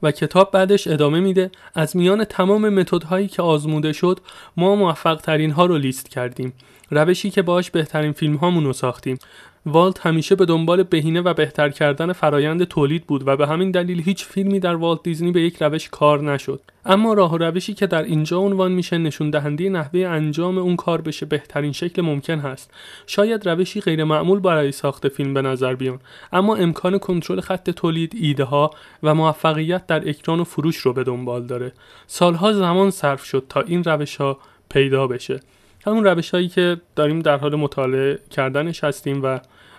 و 0.03 0.11
کتاب 0.11 0.51
بعدش 0.51 0.87
ادامه 0.87 1.21
میده 1.21 1.51
از 1.75 1.97
میان 1.97 2.25
تمام 2.25 2.69
متدهایی 2.69 3.29
که 3.29 3.43
آزموده 3.43 3.93
شد 3.93 4.21
ما 4.57 4.77
موفق 4.77 5.21
ترین 5.21 5.51
ها 5.51 5.67
رو 5.67 5.79
لیست 5.79 6.09
کردیم. 6.09 6.53
روشی 6.91 7.31
که 7.31 7.43
باش 7.43 7.71
بهترین 7.71 8.13
فیلم 8.13 8.37
هامون 8.37 8.65
رو 8.65 8.73
ساختیم. 8.73 9.19
والت 9.67 10.07
همیشه 10.07 10.35
به 10.35 10.45
دنبال 10.45 10.83
بهینه 10.83 11.21
و 11.21 11.35
بهتر 11.35 11.69
کردن 11.69 12.13
فرایند 12.13 12.65
تولید 12.65 13.07
بود 13.07 13.29
و 13.29 13.37
به 13.37 13.47
همین 13.47 13.71
دلیل 13.71 14.03
هیچ 14.03 14.25
فیلمی 14.25 14.61
در 14.61 14.75
والت 14.75 15.03
دیزنی 15.03 15.33
به 15.33 15.41
یک 15.43 15.63
روش 15.63 15.89
کار 15.89 16.33
نشد. 16.33 16.61
اما 16.87 17.15
راه 17.15 17.33
و 17.33 17.39
روشی 17.39 17.75
که 17.75 17.87
در 17.87 18.03
اینجا 18.03 18.39
عنوان 18.39 18.73
میشه 18.73 18.99
نشون 18.99 19.31
دهنده 19.31 19.69
نحوه 19.69 20.01
انجام 20.01 20.59
اون 20.59 20.77
کار 20.77 21.01
بشه 21.01 21.27
بهترین 21.27 21.73
شکل 21.73 22.03
ممکن 22.03 22.39
هست. 22.39 22.71
شاید 23.07 23.49
روشی 23.49 23.81
غیر 23.81 24.05
معمول 24.05 24.41
برای 24.41 24.73
ساخت 24.73 25.09
فیلم 25.09 25.35
به 25.35 25.43
نظر 25.43 25.75
بیان. 25.75 26.01
اما 26.33 26.57
امکان 26.57 26.99
کنترل 26.99 27.41
خط 27.41 27.71
تولید 27.71 28.13
ایده 28.21 28.45
ها 28.45 28.71
و 29.03 29.15
موفقیت 29.15 29.87
در 29.87 30.09
اکران 30.09 30.41
و 30.41 30.45
فروش 30.45 30.77
رو 30.77 30.93
به 30.93 31.05
دنبال 31.05 31.47
داره. 31.47 31.73
سالها 32.07 32.53
زمان 32.53 32.91
صرف 32.91 33.25
شد 33.25 33.47
تا 33.49 33.61
این 33.61 33.85
روش 33.85 34.17
ها 34.17 34.39
پیدا 34.71 35.07
بشه. 35.07 35.41
همون 35.87 36.05
روش 36.05 36.31
هایی 36.31 36.49
که 36.49 36.81
داریم 36.97 37.21
در 37.21 37.37
حال 37.37 37.55
مطالعه 37.55 38.19
کردنش 38.31 38.85
هستیم 38.85 39.21
و 39.23 39.39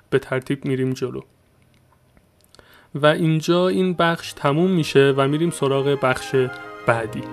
به 0.09 0.19
ترتیب 0.19 0.65
میریم 0.65 0.93
جلو. 0.93 1.21
و 2.95 3.05
اینجا 3.05 3.67
این 3.67 3.93
بخش 3.93 4.33
تموم 4.33 4.71
میشه 4.71 5.13
و 5.17 5.27
میریم 5.27 5.49
سراغ 5.49 5.99
بخش 6.03 6.35
بعدی. 6.87 7.23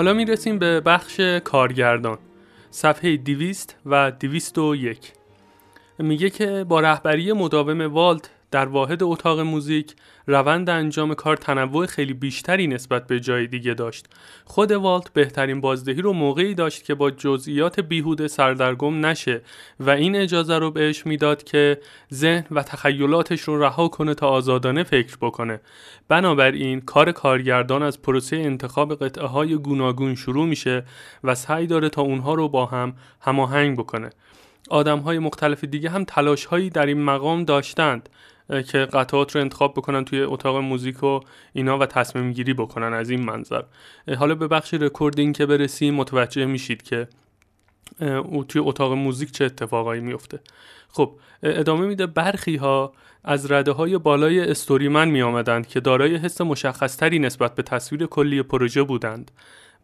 حالا 0.00 0.12
می‌رسیم 0.12 0.58
به 0.58 0.80
بخش 0.80 1.20
کارگردان. 1.20 2.18
صفحه 2.70 3.16
200 3.16 3.76
و 3.86 4.10
201 4.10 5.12
میگه 5.98 6.30
که 6.30 6.64
با 6.68 6.80
رهبری 6.80 7.32
مداوم 7.32 7.80
والت 7.80 8.30
در 8.50 8.66
واحد 8.66 9.02
اتاق 9.02 9.40
موزیک 9.40 9.94
روند 10.26 10.70
انجام 10.70 11.14
کار 11.14 11.36
تنوع 11.36 11.86
خیلی 11.86 12.14
بیشتری 12.14 12.66
نسبت 12.66 13.06
به 13.06 13.20
جای 13.20 13.46
دیگه 13.46 13.74
داشت. 13.74 14.06
خود 14.44 14.72
والت 14.72 15.12
بهترین 15.12 15.60
بازدهی 15.60 16.02
رو 16.02 16.12
موقعی 16.12 16.54
داشت 16.54 16.84
که 16.84 16.94
با 16.94 17.10
جزئیات 17.10 17.80
بیهوده 17.80 18.28
سردرگم 18.28 19.06
نشه 19.06 19.40
و 19.80 19.90
این 19.90 20.16
اجازه 20.16 20.58
رو 20.58 20.70
بهش 20.70 21.06
می‌داد 21.06 21.42
که 21.42 21.80
ذهن 22.14 22.46
و 22.50 22.62
تخیلاتش 22.62 23.40
رو 23.40 23.62
رها 23.62 23.88
کنه 23.88 24.14
تا 24.14 24.28
آزادانه 24.28 24.82
فکر 24.82 25.16
بکنه. 25.20 25.60
بنابراین 26.08 26.80
کار 26.80 27.12
کارگردان 27.12 27.82
از 27.82 28.02
پروسه 28.02 28.36
انتخاب 28.36 28.94
قطعه 29.04 29.26
های 29.26 29.56
گوناگون 29.56 30.14
شروع 30.14 30.46
میشه 30.46 30.84
و 31.24 31.34
سعی 31.34 31.66
داره 31.66 31.88
تا 31.88 32.02
اونها 32.02 32.34
رو 32.34 32.48
با 32.48 32.66
هم 32.66 32.94
هماهنگ 33.20 33.78
بکنه. 33.78 34.10
آدم 34.70 34.98
های 34.98 35.18
مختلف 35.18 35.64
دیگه 35.64 35.90
هم 35.90 36.04
تلاش 36.04 36.44
هایی 36.44 36.70
در 36.70 36.86
این 36.86 37.02
مقام 37.02 37.44
داشتند. 37.44 38.08
که 38.50 38.78
قطعات 38.78 39.34
رو 39.34 39.40
انتخاب 39.40 39.74
بکنن 39.74 40.04
توی 40.04 40.22
اتاق 40.22 40.56
موزیک 40.56 41.02
و 41.02 41.20
اینا 41.52 41.78
و 41.78 41.86
تصمیم 41.86 42.32
گیری 42.32 42.54
بکنن 42.54 42.92
از 42.92 43.10
این 43.10 43.24
منظر. 43.24 43.62
حالا 44.18 44.34
به 44.34 44.48
بخش 44.48 44.74
recording 44.74 45.36
که 45.36 45.46
برسیم 45.46 45.94
متوجه 45.94 46.46
میشید 46.46 46.82
که 46.82 47.08
او 48.24 48.44
توی 48.44 48.60
اتاق 48.60 48.92
موزیک 48.92 49.32
چه 49.32 49.44
اتفاقایی 49.44 50.00
میفته. 50.00 50.40
خب 50.88 51.12
ادامه 51.42 51.86
میده 51.86 52.06
برخی 52.06 52.56
ها 52.56 52.92
از 53.24 53.52
رده 53.52 53.72
های 53.72 53.98
بالای 53.98 54.40
story 54.40 54.82
man 54.82 55.08
می 55.08 55.22
آمدند 55.22 55.66
که 55.66 55.80
دارای 55.80 56.16
حس 56.16 56.40
مشخصتری 56.40 57.18
نسبت 57.18 57.54
به 57.54 57.62
تصویر 57.62 58.06
کلی 58.06 58.42
پروژه 58.42 58.82
بودند. 58.82 59.30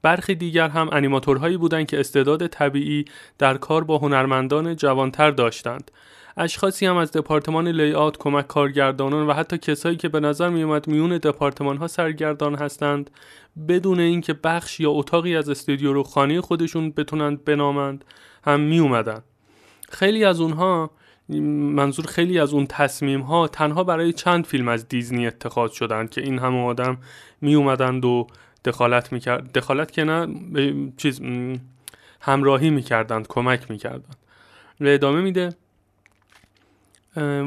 برخی 0.02 0.34
دیگر 0.34 0.68
هم 0.68 0.88
انیماتورهایی 0.92 1.56
بودند 1.56 1.86
که 1.86 2.00
استعداد 2.00 2.46
طبیعی 2.46 3.04
در 3.38 3.56
کار 3.56 3.84
با 3.84 3.98
هنرمندان 3.98 4.76
جوانتر 4.76 5.30
داشتند. 5.30 5.90
اشخاصی 6.36 6.86
هم 6.86 6.96
از 6.96 7.12
دپارتمان 7.12 7.68
لیات 7.68 8.16
کمک 8.18 8.46
کارگردانان 8.46 9.26
و 9.26 9.32
حتی 9.32 9.58
کسایی 9.58 9.96
که 9.96 10.08
به 10.08 10.20
نظر 10.20 10.48
می 10.48 10.62
اومد 10.62 10.88
میون 10.88 11.18
دپارتمان 11.18 11.76
ها 11.76 11.86
سرگردان 11.86 12.54
هستند 12.54 13.10
بدون 13.68 14.00
اینکه 14.00 14.32
بخش 14.32 14.80
یا 14.80 14.90
اتاقی 14.90 15.36
از 15.36 15.48
استودیو 15.48 15.92
رو 15.92 16.02
خانه 16.02 16.40
خودشون 16.40 16.90
بتونند 16.90 17.44
بنامند 17.44 18.04
هم 18.44 18.60
می 18.60 18.78
اومدن. 18.78 19.22
خیلی 19.88 20.24
از 20.24 20.40
اونها 20.40 20.90
منظور 21.28 22.06
خیلی 22.06 22.38
از 22.38 22.52
اون 22.52 22.66
تصمیم 22.66 23.20
ها 23.20 23.48
تنها 23.48 23.84
برای 23.84 24.12
چند 24.12 24.44
فیلم 24.44 24.68
از 24.68 24.88
دیزنی 24.88 25.26
اتخاذ 25.26 25.72
شدند 25.72 26.10
که 26.10 26.20
این 26.20 26.38
همه 26.38 26.64
آدم 26.64 26.98
می 27.40 27.54
اومدند 27.54 28.04
و 28.04 28.26
دخالت 28.64 29.12
می‌کرد. 29.12 29.52
دخالت 29.52 29.92
که 29.92 30.04
نه 30.04 30.28
چیز 30.96 31.20
همراهی 32.20 32.70
می‌کردند 32.70 33.26
کمک 33.28 33.70
می‌کردند. 33.70 34.16
و 34.80 34.86
ادامه 34.86 35.20
میده. 35.20 35.54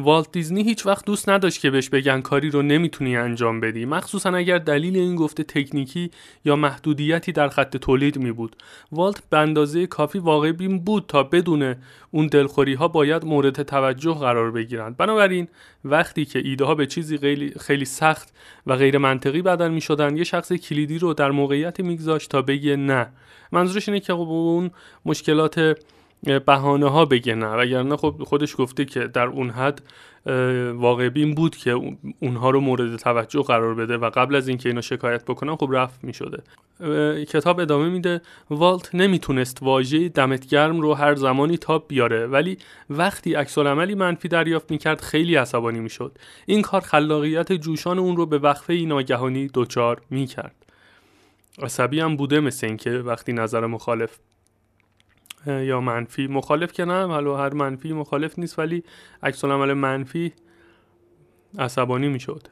والت 0.03 0.31
دیزنی 0.31 0.63
هیچ 0.63 0.85
وقت 0.85 1.05
دوست 1.05 1.29
نداشت 1.29 1.61
که 1.61 1.69
بهش 1.69 1.89
بگن 1.89 2.21
کاری 2.21 2.49
رو 2.49 2.61
نمی‌تونی 2.61 3.17
انجام 3.17 3.59
بدی. 3.59 3.85
مخصوصا 3.85 4.29
اگر 4.29 4.57
دلیل 4.57 4.97
این 4.97 5.15
گفته 5.15 5.43
تکنیکی 5.43 6.11
یا 6.45 6.55
محدودیتی 6.55 7.31
در 7.31 7.49
خط 7.49 7.77
تولید 7.77 8.17
می 8.17 8.31
بود. 8.31 8.55
والت 8.91 9.23
به 9.29 9.37
اندازه 9.37 9.87
کافی 9.87 10.19
واقع 10.19 10.51
بین 10.51 10.79
بود 10.79 11.05
تا 11.07 11.23
بدون 11.23 11.75
اون 12.11 12.27
دلخوری 12.27 12.73
ها 12.73 12.87
باید 12.87 13.25
مورد 13.25 13.63
توجه 13.63 14.13
قرار 14.13 14.51
بگیرند. 14.51 14.97
بنابراین 14.97 15.47
وقتی 15.85 16.25
که 16.25 16.39
ایده 16.39 16.65
ها 16.65 16.75
به 16.75 16.87
چیزی 16.87 17.17
خیلی, 17.59 17.85
سخت 17.85 18.33
و 18.67 18.75
غیر 18.75 18.97
منطقی 18.97 19.41
بدل 19.41 19.69
می 19.71 19.81
شدن 19.81 20.17
یه 20.17 20.23
شخص 20.23 20.53
کلیدی 20.53 20.99
رو 20.99 21.13
در 21.13 21.31
موقعیتی 21.31 21.83
میگذاشت 21.83 22.29
تا 22.29 22.41
بگه 22.41 22.75
نه. 22.75 23.07
منظورش 23.51 23.89
اینه 23.89 23.99
که 23.99 24.13
خب 24.13 24.19
اون 24.19 24.71
مشکلات 25.05 25.77
بهانه 26.23 26.89
ها 26.89 27.05
بگه 27.05 27.35
نه 27.35 27.47
وگرنه 27.47 27.95
خب 27.95 28.15
خودش 28.23 28.55
گفته 28.57 28.85
که 28.85 28.99
در 28.99 29.27
اون 29.27 29.49
حد 29.49 29.81
واقع 30.73 31.09
بین 31.09 31.35
بود 31.35 31.55
که 31.55 31.79
اونها 32.19 32.49
رو 32.49 32.59
مورد 32.59 32.95
توجه 32.95 33.41
قرار 33.41 33.75
بده 33.75 33.97
و 33.97 34.09
قبل 34.09 34.35
از 34.35 34.47
اینکه 34.47 34.69
اینا 34.69 34.81
شکایت 34.81 35.25
بکنن 35.25 35.55
خب 35.55 35.69
رفت 35.71 36.03
می 36.03 36.13
شده 36.13 36.43
کتاب 37.25 37.59
ادامه 37.59 37.89
میده 37.89 38.21
والت 38.49 38.95
نمی‌تونست 38.95 39.63
واژه 39.63 40.09
دمت 40.09 40.47
گرم 40.47 40.81
رو 40.81 40.93
هر 40.93 41.15
زمانی 41.15 41.57
تاب 41.57 41.85
بیاره 41.87 42.27
ولی 42.27 42.57
وقتی 42.89 43.33
عکس 43.33 43.57
عملی 43.57 43.95
منفی 43.95 44.27
دریافت 44.27 44.71
می‌کرد 44.71 45.01
خیلی 45.01 45.35
عصبانی 45.35 45.79
می‌شد. 45.79 46.17
این 46.45 46.61
کار 46.61 46.81
خلاقیت 46.81 47.53
جوشان 47.53 47.99
اون 47.99 48.17
رو 48.17 48.25
به 48.25 48.37
وقفه 48.37 48.73
ناگهانی 48.73 49.49
دچار 49.53 50.01
می‌کرد. 50.09 50.55
عصبی 51.61 51.99
هم 51.99 52.15
بوده 52.15 52.39
مثل 52.39 52.67
اینکه 52.67 52.91
وقتی 52.91 53.33
نظر 53.33 53.65
مخالف 53.65 54.17
یا 55.47 55.81
منفی 55.81 56.27
مخالف 56.27 56.73
که 56.73 56.85
نه 56.85 57.07
حالا 57.07 57.37
هر 57.37 57.53
منفی 57.53 57.93
مخالف 57.93 58.39
نیست 58.39 58.59
ولی 58.59 58.83
عکس 59.23 59.45
عمل 59.45 59.73
منفی 59.73 60.33
عصبانی 61.59 62.07
می‌شد. 62.07 62.47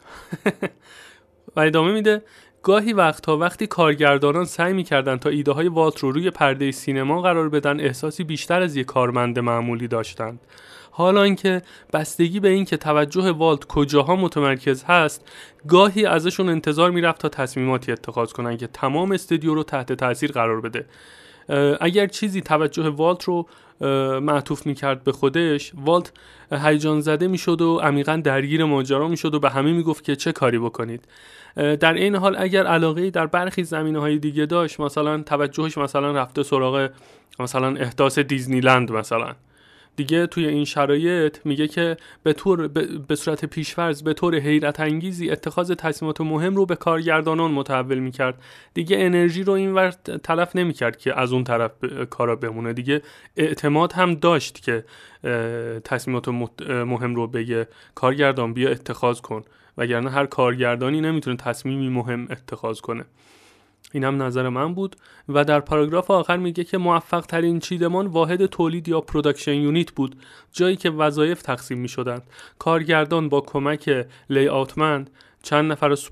و 1.55 1.59
ادامه 1.59 1.91
میده 1.91 2.21
گاهی 2.63 2.93
وقتها 2.93 3.37
وقتی 3.37 3.67
کارگردانان 3.67 4.45
سعی 4.45 4.73
می‌کردند 4.73 5.19
تا 5.19 5.29
ایده 5.29 5.51
های 5.51 5.67
والت 5.67 5.99
رو 5.99 6.11
روی 6.11 6.31
پرده 6.31 6.71
سینما 6.71 7.21
قرار 7.21 7.49
بدن 7.49 7.79
احساسی 7.79 8.23
بیشتر 8.23 8.61
از 8.61 8.75
یک 8.75 8.85
کارمند 8.85 9.39
معمولی 9.39 9.87
داشتند. 9.87 10.39
حالا 10.91 11.23
اینکه 11.23 11.61
بستگی 11.93 12.39
به 12.39 12.49
اینکه 12.49 12.77
توجه 12.77 13.31
والت 13.31 13.65
کجاها 13.65 14.15
متمرکز 14.15 14.83
هست 14.83 15.31
گاهی 15.67 16.05
ازشون 16.05 16.49
انتظار 16.49 16.91
می‌رفت 16.91 17.21
تا 17.21 17.29
تصمیماتی 17.29 17.91
اتخاذ 17.91 18.31
کنند 18.31 18.57
که 18.57 18.67
تمام 18.67 19.11
استودیو 19.11 19.53
رو 19.53 19.63
تحت 19.63 19.93
تاثیر 19.93 20.31
قرار 20.31 20.61
بده. 20.61 20.85
اگر 21.81 22.07
چیزی 22.07 22.41
توجه 22.41 22.89
والت 22.89 23.23
رو 23.23 23.47
معطوف 24.19 24.65
می‌کرد 24.65 25.03
به 25.03 25.11
خودش 25.11 25.71
والت 25.85 26.11
هیجان 26.51 27.01
زده 27.01 27.27
می‌شد 27.27 27.61
و 27.61 27.77
عمیقا 27.77 28.21
درگیر 28.23 28.65
ماجرا 28.65 29.07
می‌شد 29.07 29.33
و 29.33 29.39
به 29.39 29.49
همه 29.49 29.71
می‌گفت 29.71 30.03
که 30.03 30.15
چه 30.15 30.31
کاری 30.31 30.59
بکنید. 30.59 31.07
در 31.55 31.93
این 31.93 32.15
حال 32.15 32.35
اگر 32.39 32.67
علاقه 32.67 33.09
در 33.09 33.27
برخی 33.27 33.63
زمینه 33.63 33.99
های 33.99 34.17
دیگه 34.17 34.45
داشت 34.45 34.79
مثلا 34.79 35.21
توجهش 35.21 35.77
مثلا 35.77 36.11
رفته 36.11 36.43
سراغ 36.43 36.89
مثلا 37.39 37.75
احداث 37.75 38.19
دیزنیلند 38.19 38.91
مثلا. 38.91 39.35
دیگه 39.97 40.27
توی 40.27 40.47
این 40.47 40.65
شرایط 40.65 41.37
میگه 41.45 41.67
که 41.67 41.97
به 42.23 42.33
طور 42.33 42.67
به 43.07 43.15
صورت 43.15 43.45
پیشفرض 43.45 44.03
به 44.03 44.13
طور 44.13 44.35
حیرت 44.35 44.79
انگیزی 44.79 45.29
اتخاذ 45.29 45.71
تصمیمات 45.71 46.21
مهم 46.21 46.55
رو 46.55 46.65
به 46.65 46.75
کارگردانان 46.75 47.51
متحول 47.51 47.99
می‌کرد. 47.99 48.41
دیگه 48.73 48.97
انرژی 48.99 49.43
رو 49.43 49.53
اینور 49.53 49.91
تلف 50.23 50.55
نمی‌کرد 50.55 50.97
که 50.97 51.19
از 51.19 51.33
اون 51.33 51.43
طرف 51.43 51.71
کارا 52.09 52.35
بمونه. 52.35 52.73
دیگه 52.73 53.01
اعتماد 53.37 53.93
هم 53.93 54.13
داشت 54.13 54.63
که 54.63 54.85
تصمیمات 55.83 56.27
مهم 56.69 57.15
رو 57.15 57.27
بگه 57.27 57.67
کارگردان 57.95 58.53
بیا 58.53 58.69
اتخاذ 58.69 59.21
کن. 59.21 59.43
وگرنه 59.77 60.09
هر 60.09 60.25
کارگردانی 60.25 61.01
نمی‌تونه 61.01 61.37
تصمیمی 61.37 61.89
مهم 61.89 62.27
اتخاذ 62.29 62.79
کنه. 62.79 63.05
اینم 63.93 64.23
نظر 64.23 64.49
من 64.49 64.73
بود 64.73 64.95
و 65.29 65.43
در 65.43 65.59
پاراگراف 65.59 66.11
آخر 66.11 66.37
میگه 66.37 66.63
که 66.63 66.77
موفق 66.77 67.25
ترین 67.25 67.59
چیدمان 67.59 68.07
واحد 68.07 68.45
تولید 68.45 68.87
یا 68.87 69.01
production 69.01 69.53
unit 69.53 69.91
بود 69.91 70.15
جایی 70.51 70.75
که 70.75 70.89
وظایف 70.89 71.41
تقسیم 71.41 71.77
می 71.79 71.87
شدند 71.87 72.23
کارگردان 72.59 73.29
با 73.29 73.41
کمک 73.41 74.05
layout 74.29 74.47
man 74.47 75.09
چند 75.43 75.71
نفر 75.71 75.91
از 75.91 76.09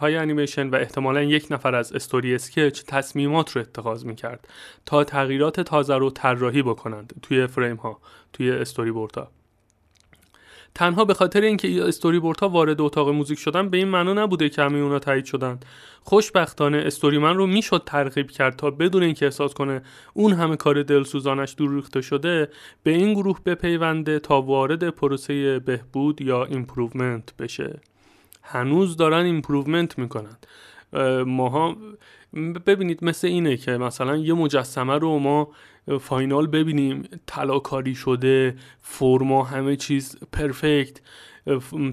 های 0.00 0.16
انیمیشن 0.16 0.68
و 0.68 0.74
احتمالا 0.74 1.22
یک 1.22 1.46
نفر 1.50 1.74
از 1.74 1.92
story 1.92 2.34
sketch 2.34 2.82
تصمیمات 2.86 3.56
رو 3.56 3.60
اتخاذ 3.60 4.04
می‌کرد 4.04 4.48
تا 4.86 5.04
تغییرات 5.04 5.60
تازه 5.60 5.96
رو 5.96 6.10
طراحی 6.10 6.62
بکنند 6.62 7.12
توی 7.22 7.46
فریم 7.46 7.76
ها 7.76 8.00
توی 8.32 8.50
استوری 8.50 8.90
بورد 8.90 9.16
ها. 9.16 9.41
تنها 10.74 11.04
به 11.04 11.14
خاطر 11.14 11.40
اینکه 11.40 11.84
استوری 11.84 12.18
ها 12.40 12.48
وارد 12.48 12.80
اتاق 12.80 13.08
موزیک 13.08 13.38
شدن 13.38 13.68
به 13.68 13.76
این 13.76 13.88
معنا 13.88 14.12
نبوده 14.12 14.48
که 14.48 14.62
همه 14.62 14.78
اونا 14.78 14.98
تایید 14.98 15.24
شدن. 15.24 15.60
خوشبختانه 16.02 16.78
story 16.78 17.18
man 17.18 17.36
رو 17.36 17.46
می‌شد 17.46 17.82
ترغیب 17.86 18.30
کرد 18.30 18.56
تا 18.56 18.70
بدون 18.70 19.02
اینکه 19.02 19.24
احساس 19.24 19.54
کنه 19.54 19.82
اون 20.14 20.32
همه 20.32 20.56
کار 20.56 20.82
دلسوزانش 20.82 21.54
دور 21.56 21.74
ریخته 21.74 22.00
شده 22.00 22.48
به 22.82 22.90
این 22.90 23.14
گروه 23.14 23.40
بپیونده 23.46 24.18
تا 24.18 24.42
وارد 24.42 24.90
پروسه 24.90 25.58
بهبود 25.58 26.22
یا 26.22 26.44
improvement 26.44 27.36
بشه. 27.36 27.80
هنوز 28.42 28.96
دارن 28.96 29.24
improvement 29.24 29.98
می‌کنن. 29.98 30.36
ماها 31.26 31.76
ببینید 32.66 33.04
مثل 33.04 33.26
اینه 33.26 33.56
که 33.56 33.70
مثلا 33.70 34.16
یه 34.16 34.34
مجسمه 34.34 34.98
رو 34.98 35.18
ما 35.18 35.48
final 36.00 36.46
ببینیم 36.46 37.02
طلاکاری 37.26 37.94
شده 37.94 38.56
فرما 38.80 39.44
همه 39.44 39.76
چیز 39.76 40.16
perfect 40.32 41.00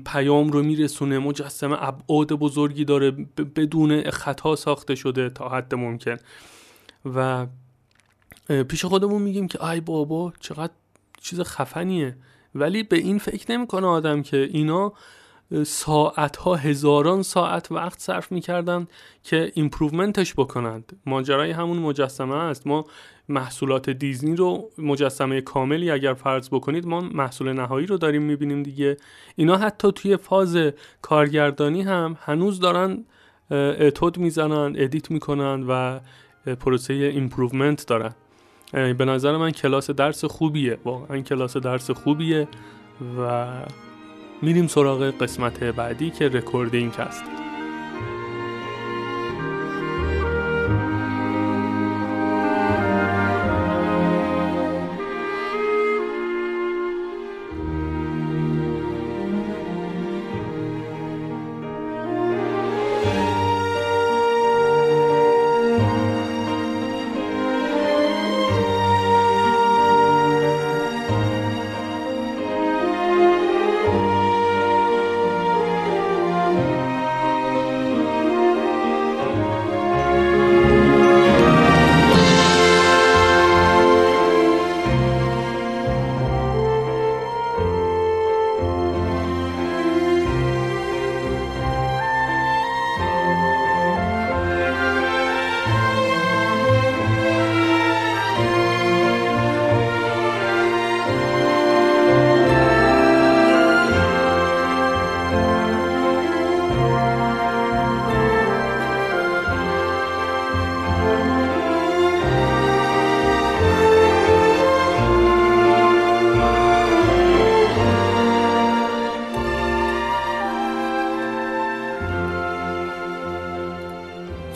پیام 0.05 0.49
رو 0.49 0.63
میرسونه 0.63 1.19
مجسمه 1.19 1.77
ابعاد 1.79 2.33
بزرگی 2.33 2.85
داره 2.85 3.11
بدون 3.55 4.09
خطا 4.09 4.55
ساخته 4.55 4.95
شده 4.95 5.29
تا 5.29 5.49
حد 5.49 5.75
ممکن. 5.75 6.17
و 7.15 7.47
پیش 8.69 8.85
خودمون 8.85 9.21
میگیم 9.21 9.47
که 9.47 9.65
ای 9.65 9.81
بابا 9.81 10.33
چقدر 10.39 10.73
چیز 11.21 11.41
خفنیه. 11.41 12.17
ولی 12.55 12.83
به 12.83 12.97
این 12.97 13.17
فکر 13.17 13.51
نمی‌کنه 13.51 13.87
آدم 13.87 14.21
که 14.21 14.49
اینا 14.51 14.93
ساعت 15.65 16.35
ها 16.35 16.55
هزاران 16.55 17.21
ساعت 17.23 17.71
وقت 17.71 17.99
صرف 17.99 18.31
می‌کردن 18.31 18.87
که 19.23 19.51
improvement 19.53 20.21
ش 20.21 20.33
بکنند. 20.33 20.93
ماجرای 21.05 21.51
همون 21.51 21.77
مجسمه 21.77 22.35
است. 22.35 22.67
ما 22.67 22.85
محصولات 23.29 23.89
دیزنی 23.89 24.35
رو 24.35 24.69
مجسمه 24.77 25.41
کاملی 25.41 25.91
اگر 25.91 26.13
فرض 26.13 26.49
بکنید 26.49 26.85
ما 26.85 27.01
محصول 27.01 27.53
نهایی 27.53 27.87
رو 27.87 27.97
داریم 27.97 28.21
می‌بینیم 28.21 28.63
دیگه. 28.63 28.97
اینا 29.35 29.57
حتی 29.57 29.91
توی 29.91 30.17
فاز 30.17 30.57
کارگردانی 31.01 31.81
هم 31.81 32.17
هنوز 32.21 32.59
دارن 32.59 33.05
اتود 33.51 34.17
می‌زنن 34.17 34.75
edit 34.77 35.11
می‌کنن 35.11 35.63
و 35.67 35.99
پروسه 36.55 36.93
improvement 36.93 37.87
دارن. 37.87 38.13
به 38.71 39.05
نظر 39.05 39.37
من 39.37 39.51
کلاس 39.51 39.89
درس 39.89 40.25
خوبیه. 40.25 40.77
واقعا 40.85 41.19
کلاس 41.21 41.57
درس 41.57 41.91
خوبیه 41.91 42.47
و 43.19 43.47
میریم 44.41 44.67
سراغ 44.67 45.03
قسمت 45.03 45.63
بعدی 45.63 46.09
که 46.09 46.29
recording 46.29 46.93
هست 46.93 47.23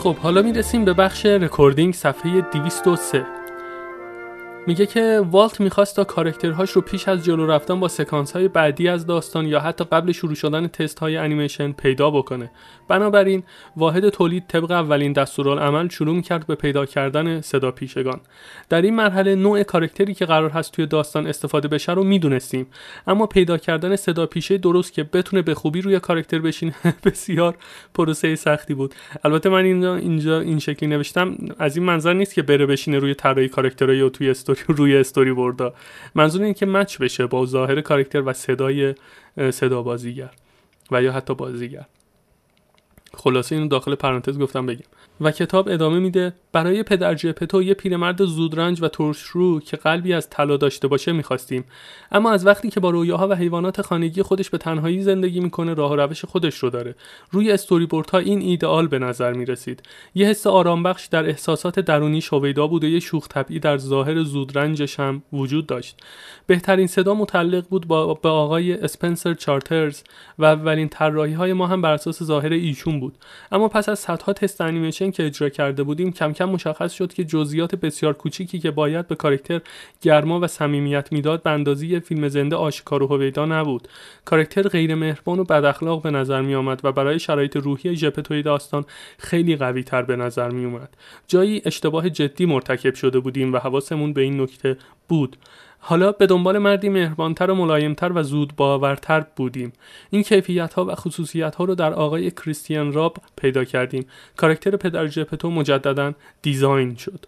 خب 0.04 0.16
حالا 0.18 0.42
می‌رسیم 0.42 0.86
به 0.86 0.94
بخش 0.94 1.26
recording 1.26 1.94
صفحه 1.94 2.42
203 2.42 3.26
میگه 4.68 4.86
که 4.86 5.22
والت 5.32 5.60
می‌خواست 5.60 5.96
تا 5.96 6.04
character 6.04 6.55
هاش 6.55 6.72
رو 6.72 6.82
پیش 6.82 7.08
از 7.08 7.26
جلو 7.26 7.48
رفتن 7.48 7.80
با 7.80 7.88
سکانس 7.88 8.32
های 8.32 8.48
بعدی 8.48 8.88
از 8.88 9.06
داستان 9.06 9.48
یا 9.48 9.60
حتی 9.60 9.84
قبل 9.84 10.12
شروع 10.12 10.36
شدن 10.36 10.68
تست 10.68 11.00
های 11.00 11.18
انیمیشن 11.18 11.72
پیدا 11.72 12.12
بکنه. 12.12 12.52
بنابراین 12.88 13.44
واحد 13.78 14.10
تولید 14.10 14.48
طبق 14.48 14.72
اولین 14.72 15.14
دستورالعمل 15.14 15.90
شروع 15.90 16.22
کرد 16.22 16.48
به 16.48 16.56
پیدا 16.56 16.86
کردن 16.86 17.42
صدا 17.42 17.72
پیشگان. 17.72 18.20
در 18.70 18.82
این 18.82 18.96
مرحله 18.96 19.36
نوع 19.36 19.64
character 19.64 20.09
ی 20.09 20.14
که 20.14 20.26
قرار 20.26 20.50
هست 20.50 20.72
توی 20.72 20.86
داستان 20.86 21.28
استفاده 21.28 21.68
بشه 21.68 21.92
رو 21.92 22.04
می‌دونستیم. 22.04 22.68
اما 23.08 23.26
پیدا 23.26 23.58
کردن 23.58 23.96
صدا 23.96 24.26
پیشه 24.26 24.58
درست 24.58 24.94
که 24.94 25.04
بتونه 25.04 25.42
به 25.42 25.54
خوبی 25.54 25.82
روی 25.82 26.00
character 26.00 26.40
بشینه 26.40 26.74
بسیار 27.06 27.56
پروسه 27.94 28.36
سختی 28.36 28.74
بود. 28.74 28.96
البته 29.24 29.50
من 29.50 29.64
اینجا 29.64 29.96
اینجا 29.96 30.40
این 30.40 30.60
شکلی 30.60 30.90
نوشتم 30.90 31.38
از 31.60 31.78
این 31.78 31.86
منظر 31.86 32.14
نیست 32.14 32.34
که 32.34 32.42
بره 32.42 32.66
بشینه 32.66 33.00
روی 33.00 33.14
طراحی 33.14 33.50
کاراکترها 33.50 33.94
یا 33.94 34.10
توی 34.10 34.34
استوری 34.54 34.74
روی 34.74 34.98
استوری 34.98 35.34
بردا 35.34 35.74
منظور 36.16 36.42
اینه 36.42 36.54
که 36.54 36.66
مچ 36.66 36.98
بشه 36.98 37.26
با 37.26 37.46
ظاهر 37.46 37.82
کاراکتر 37.82 38.22
و 38.22 38.34
صدای 38.34 38.96
صدا 39.52 39.82
بازیگر 39.82 40.30
و 40.92 41.04
یا 41.04 41.12
حتی 41.12 41.36
بازیگر. 41.36 41.86
خلاصه 43.14 43.56
اینو 43.56 43.68
داخل 43.68 43.96
پرانتز 43.96 44.40
گفتم 44.40 44.66
بگم. 44.66 44.86
و 45.24 45.32
کتاب 45.32 45.70
ادامه 45.70 46.00
میده 46.00 46.34
برای 46.52 46.84
پدر 46.84 47.16
جپتو 47.16 47.64
یه 47.64 47.74
پیرمرد 47.74 48.26
زودرنج 48.26 48.82
و 48.82 48.88
ترشرو 48.88 49.60
که 49.60 49.78
قلبی 49.78 50.14
از 50.14 50.30
طلا 50.30 50.58
داشته 50.58 50.88
باشه 50.88 51.12
می‌خواستیم. 51.12 51.66
اما 52.12 52.32
از 52.32 52.46
وقتی 52.46 52.70
که 52.70 52.80
با 52.80 52.90
رویاها 52.90 53.28
و 53.28 53.34
حیوانات 53.34 53.82
خانگی 53.82 54.22
خودش 54.22 54.50
به 54.50 54.58
تنهایی 54.58 55.02
زندگی 55.02 55.40
می‌کنه 55.40 55.74
راه 55.74 55.92
و 55.92 55.96
روش 55.96 56.26
خودش 56.26 56.56
رو 56.56 56.70
داره. 56.70 56.96
روی 57.32 57.52
استوری 57.52 57.88
ها 58.14 58.18
این 58.18 58.42
ایدئال 58.42 58.88
به 58.88 59.00
نظر 59.00 59.34
می‌رسید. 59.34 59.84
یه 60.16 60.28
حس 60.28 60.48
آرامبخش 60.48 61.06
در 61.06 61.26
احساسات 61.26 61.80
درونی 61.80 62.22
شویدا 62.22 62.68
بود 62.68 62.84
و 62.84 62.88
یه 62.88 63.00
شوخ 63.00 63.28
طبعی 63.28 63.60
در 63.60 63.78
ظاهر 63.78 64.24
زودرنجش 64.24 65.00
هم 65.00 65.24
وجود 65.34 65.68
داشت. 65.68 65.98
بهترین 66.48 66.88
صدا 66.88 67.14
متعلق 67.14 67.66
بود 67.70 67.88
با 67.88 68.14
به 68.14 68.30
آقای 68.30 68.74
اسپنسر 68.74 69.34
چارترز 69.34 70.04
و 70.40 70.46
اولین 70.46 70.90
طراحی 70.90 71.34
های 71.34 71.54
ما 71.54 71.68
هم 71.68 71.82
بر 71.82 71.94
اساس 71.94 72.24
ظاهر 72.24 72.54
ایشون 72.54 73.00
بود. 73.00 73.14
اما 73.52 73.68
پس 73.68 73.90
از 73.90 74.00
صدها 74.00 74.34
تست 74.34 74.62
انیمیشن 74.62 75.12
که 75.14 75.26
اجرا 75.26 75.50
کرده 75.50 75.84
بودیم 75.84 76.12
کم 76.12 76.34
کم 76.34 76.46
مشخص 76.46 76.94
شد 76.94 77.14
که 77.14 77.24
جزئیات 77.24 77.76
بسیار 77.76 78.14
کوچیکی 78.14 78.60
که 78.60 78.72
باید 78.72 79.08
به 79.08 79.16
کارکتر 79.16 79.62
گرما 80.02 80.40
و 80.40 80.48
صمیمیت 80.48 81.12
می‌داد 81.12 81.44
به 81.44 81.50
اندازه 81.50 82.00
فیلم 82.00 82.28
زنده 82.28 82.56
آشکار 82.56 83.04
و 83.04 83.08
هویدا 83.08 83.46
نبود. 83.46 83.88
کارکتر 84.26 84.62
غیر 84.62 84.96
مهربان 84.96 85.40
و 85.40 85.44
بد 85.44 85.66
اخلاق 85.66 86.02
به 86.02 86.12
نظر 86.12 86.42
می 86.42 86.56
آمد 86.56 86.82
و 86.84 86.92
برای 86.92 87.20
شرایط 87.20 87.58
روحی 87.58 87.96
ژپتوی 87.96 88.44
داستان 88.44 88.86
خیلی 89.18 89.56
قوی 89.56 89.84
تر 89.84 90.02
به 90.02 90.16
نظر 90.16 90.50
می 90.50 90.66
اومد 90.66 90.98
جایی 91.28 91.62
اشتباه 91.66 92.10
جدی 92.10 92.46
مرتکب 92.46 92.96
شده 92.96 93.20
بودیم 93.20 93.54
و 93.54 93.58
حواسمون 93.58 94.14
به 94.14 94.22
این 94.22 94.42
نکته 94.42 94.78
بود. 95.08 95.38
حالا 95.86 96.12
به 96.12 96.26
دنبال 96.28 96.58
مردی 96.58 96.90
مهربانتر 96.90 97.52
و 97.52 97.56
ملایمتر 97.56 98.12
و 98.16 98.24
زود 98.24 98.56
باورتر 98.56 99.26
بودیم. 99.36 99.74
این 100.10 100.24
کیفیت 100.24 100.74
ها 100.74 100.86
و 100.86 100.96
خصوصیت 100.96 101.56
ها 101.56 101.64
رو 101.64 101.76
در 101.76 101.94
آقای 101.94 102.32
کریستیان 102.32 102.94
راب 102.94 103.18
پیدا 103.36 103.64
کردیم. 103.64 104.06
کاراکتر 104.38 104.76
پدر 104.76 105.08
جپتو 105.08 105.52
مجددا 105.52 106.14
دیزاین 106.42 106.96
شد. 106.96 107.26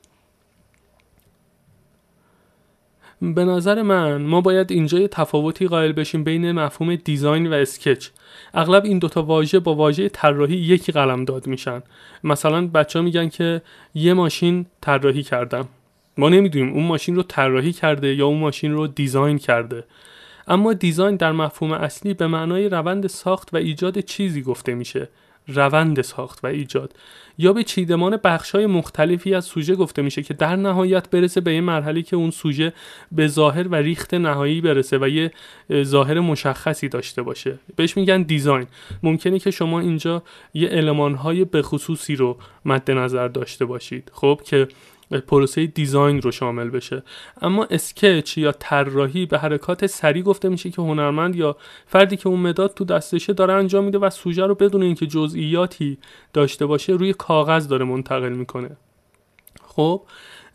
به 3.22 3.46
نظر 3.46 3.82
من 3.82 4.22
ما 4.22 4.41
باید 4.41 4.72
اینجا 4.72 5.00
یه 5.00 5.08
تفاوتی 5.08 5.68
قائل 5.68 5.91
بشیم 5.91 6.24
بین 6.24 6.52
مفهوم 6.52 6.96
دیزاین 6.96 7.48
و 7.48 7.54
اسکچ. 7.54 8.08
اغلب 8.54 8.86
این 8.86 9.00
دوتا 9.00 9.24
واژه 9.24 9.60
با 9.60 9.76
واژه 9.76 10.10
طراحی 10.10 10.56
یکی 10.56 10.91
قلم 10.91 11.26
داد 11.26 11.48
میشن. 11.48 11.84
مثلا 12.24 12.68
بچه 12.68 13.00
ها 13.00 13.06
میگن 13.06 13.30
که 13.30 13.62
یه 13.96 14.13
ماشین 14.13 14.65
طراحی 14.82 15.24
کردم. 15.24 15.68
ما 16.17 16.30
نمی‌دونیم 16.30 16.73
اون 16.73 16.84
ماشین 16.84 17.15
رو 17.15 17.23
طراحی 17.23 17.73
کرده 17.73 18.15
یا 18.15 18.25
اون 18.25 18.39
ماشین 18.39 18.73
رو 18.73 18.88
دیزاین 18.88 19.38
کرده. 19.38 19.84
اما 20.47 20.73
دیزاین 20.73 21.15
در 21.15 21.32
مفهوم 21.32 21.71
اصلی 21.71 22.13
به 22.13 22.28
معنای 22.28 22.69
روند 22.69 23.08
ساخت 23.08 23.54
و 23.54 23.58
ایجاد 23.58 23.99
چیزی 23.99 24.41
گفته 24.41 24.75
میشه. 24.75 25.10
روند 25.47 26.01
ساخت 26.01 26.39
و 26.43 26.47
ایجاد. 26.47 26.93
یا 27.38 27.54
به 27.54 27.63
چیدمان 27.63 28.19
های 28.54 28.65
مختلفی 28.65 29.36
از 29.36 29.45
سوژه 29.45 29.75
گفته 29.75 30.01
میشه 30.01 30.23
که 30.23 30.34
در 30.34 30.56
نهایت 30.56 31.10
برسه 31.10 31.41
به 31.41 31.54
یه 31.54 31.62
مرحله 31.62 32.01
که 32.01 32.15
اون 32.15 32.32
سوژه 32.32 32.73
به 33.12 33.28
ظاهر 33.28 33.67
و 33.67 33.75
ریخت 33.75 34.13
نهایی 34.13 34.62
برسه 34.62 34.97
و 34.97 35.08
یه 35.08 35.32
ظاهر 35.84 36.19
مشخصی 36.19 36.89
داشته 36.89 37.21
باشه. 37.21 37.60
بهش 37.75 37.97
میگن 37.97 38.21
دیزاین. 38.21 38.67
ممکنه 39.04 39.39
که 39.39 39.51
شما 39.51 39.80
اینجا 39.80 40.23
یه 40.54 40.91
های 40.93 41.45
به 41.45 41.62
خصوصی 41.62 42.15
رو 42.15 42.38
مد 42.65 42.91
نظر 42.91 43.28
داشته 43.28 43.65
باشید. 43.65 44.12
خب 44.13 44.41
که 44.45 44.67
پروسه 45.28 45.65
دیزاین 45.65 46.22
رو 46.22 46.32
شامل 46.32 46.70
بشه. 46.70 47.04
اما 47.41 47.68
اسکچ 47.70 48.38
یا 48.38 48.52
طراحی 48.52 49.26
به 49.26 49.38
حرکات 49.38 49.88
سریع 49.88 50.24
گفته 50.24 50.50
میشه 50.50 50.70
که 50.70 50.82
هنرمند 50.82 51.36
یا 51.36 51.58
فردی 51.86 52.18
که 52.18 52.30
اون 52.30 52.39
مداد 52.39 52.74
تو 52.74 52.86
دستشه 52.86 53.34
داره 53.34 53.54
انجام 53.54 53.84
میده 53.84 53.98
و 53.98 54.10
سوژه 54.10 54.46
رو 54.46 54.56
بدون 54.56 54.84
اینکه 54.84 55.08
جزئیاتی 55.08 55.98
داشته 56.34 56.65
باشه 56.65 56.94
روی 56.94 57.13
کاغذ 57.13 57.68
داره 57.68 57.86
منتقل 57.86 58.30
می‌کنه. 58.30 58.78
خب 59.63 60.02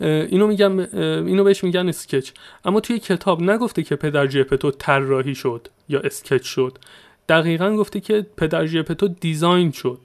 اینو 0.00 0.46
میگم 0.46 0.78
اینو 1.26 1.44
بهش 1.44 1.64
میگن 1.64 1.88
اسکچ. 1.88 2.30
اما 2.64 2.80
توی 2.80 2.98
کتاب 2.98 3.42
نگفته 3.42 3.82
که 3.82 3.96
پدر 3.96 4.26
جپتو 4.26 4.70
طراحی 4.70 5.34
شد 5.34 5.68
یا 5.88 6.00
اسکچ 6.00 6.44
شد. 6.44 6.78
دقیقا 7.28 7.76
گفته 7.76 8.00
که 8.00 8.26
پدر 8.36 8.66
جپتو 8.66 9.08
دیزاین 9.08 9.70
شد. 9.72 9.98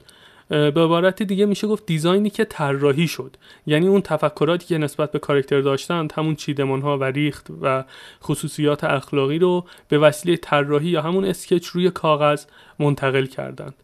به 0.48 0.80
عبارت 0.80 1.22
دیگه 1.22 1.46
میشه 1.46 1.66
گفت 1.66 1.86
دیزاینی 1.86 2.30
که 2.30 2.44
طراحی 2.44 3.08
شد. 3.08 3.36
یعنی 3.66 3.86
اون 3.86 4.00
تفکراتی 4.00 4.66
که 4.66 4.78
نسبت 4.78 5.12
به 5.12 5.18
کارکتر 5.18 5.60
داشتند 5.60 6.12
همون 6.12 6.34
چیدمان 6.34 6.82
ها 6.82 6.98
و 6.98 7.04
ریخت 7.04 7.46
و 7.62 7.84
خصوصیات 8.22 8.84
اخلاقی 8.84 9.38
رو 9.38 9.64
به 9.88 9.98
وسیله 9.98 10.36
طراحی 10.36 10.88
یا 10.88 11.02
همون 11.02 11.24
اسکچ 11.24 11.66
روی 11.66 11.90
کاغذ 11.90 12.44
منتقل 12.78 13.26
کردند. 13.26 13.74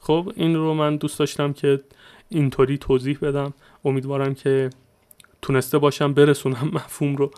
خب 0.00 0.32
این 0.36 0.56
رو 0.56 0.74
من 0.74 0.96
دوست 0.96 1.18
داشتم 1.18 1.52
که 1.52 1.80
اینطوری 2.28 2.78
توضیح 2.78 3.18
بدم. 3.22 3.54
امیدوارم 3.84 4.34
که 4.34 4.70
تونسته 5.42 5.78
باشم 5.78 6.14
برسونم 6.14 6.70
مفهوم 6.74 7.16
رو. 7.16 7.30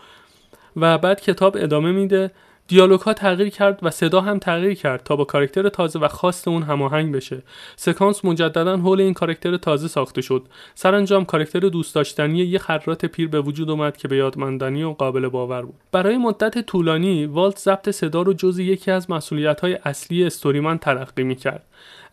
و 0.76 0.98
بعد 0.98 1.20
کتاب 1.20 1.56
ادامه 1.56 1.92
میده. 1.92 2.30
دیالوگ 2.68 3.00
ها 3.00 3.12
تغییر 3.12 3.48
کرد 3.48 3.78
و 3.82 3.90
صدا 3.90 4.20
هم 4.20 4.38
تغییر 4.38 4.74
کرد 4.74 5.02
تا 5.04 5.16
با 5.16 5.24
کارکتر 5.24 5.68
تازه 5.68 5.98
و 5.98 6.08
خاص 6.08 6.48
اون 6.48 6.62
هماهنگ 6.62 7.14
بشه. 7.14 7.42
سکانس 7.76 8.24
مجددا 8.24 8.76
حول 8.76 9.00
این 9.00 9.14
کارکتر 9.14 9.56
تازه 9.56 9.88
ساخته 9.88 10.20
شد. 10.20 10.42
سرانجام 10.74 11.24
کارکتر 11.24 11.60
دوست 11.60 11.94
داشتنی 11.94 12.38
یه 12.38 12.58
خرات 12.58 13.04
پیر 13.04 13.28
به 13.28 13.40
وجود 13.40 13.70
اومد 13.70 13.96
که 13.96 14.08
به 14.08 14.16
یادماندنی 14.16 14.82
و 14.82 14.92
قابل 14.92 15.28
باور 15.28 15.62
بود. 15.62 15.74
برای 15.92 16.18
مدت 16.18 16.66
طولانی 16.66 17.26
والت 17.26 17.58
ضبط 17.58 17.90
صدا 17.90 18.22
رو 18.22 18.32
جز 18.32 18.58
یکی 18.58 18.90
از 18.90 19.10
مسئولیت 19.10 19.60
های 19.60 19.78
اصلی 19.84 20.24
استوریمن 20.24 20.78
تلقی 20.78 21.22
می‌کرد. 21.22 21.64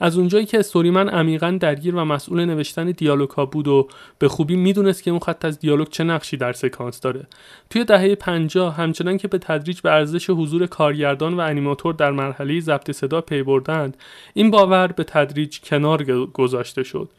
از 0.02 0.18
اونجایی 0.18 0.46
که 0.46 0.60
استوریمن 0.60 1.10
عمیقا 1.10 1.58
درگیر 1.60 1.96
و 1.96 2.06
مسئول 2.06 2.46
نوشتن 2.46 2.92
دیالوگ 2.92 3.30
ها 3.30 3.46
بود 3.46 3.68
و 3.68 3.88
به 4.20 4.28
خوبی 4.28 4.56
می‌دونست 4.56 5.04
که 5.04 5.12
اون 5.12 5.20
خط 5.20 5.46
از 5.46 5.60
دیالوگ 5.60 5.88
چه 5.88 6.04
نقشی 6.04 6.38
در 6.38 6.54
سکانس 6.54 7.02
داره. 7.02 7.28
توی 7.70 7.86
دهه 7.86 8.16
50 8.16 8.76
همچنان 8.76 9.18
که 9.18 9.28
به 9.28 9.38
تدریج 9.38 9.82
به 9.82 9.92
ارزش 9.92 10.30
حضور 10.30 10.68
کارگردان 10.68 11.34
و 11.34 11.40
انیماتور 11.40 11.94
در 11.94 12.12
مرحله 12.12 12.60
ضبط 12.60 12.92
صدا 12.92 13.22
پی 13.22 13.44
بردند 13.44 13.98
این 14.34 14.52
باور 14.52 14.88
به 14.88 15.04
تدریج 15.04 15.60
کنار 15.60 16.04
گذاشته 16.26 16.84
شد. 16.84 17.10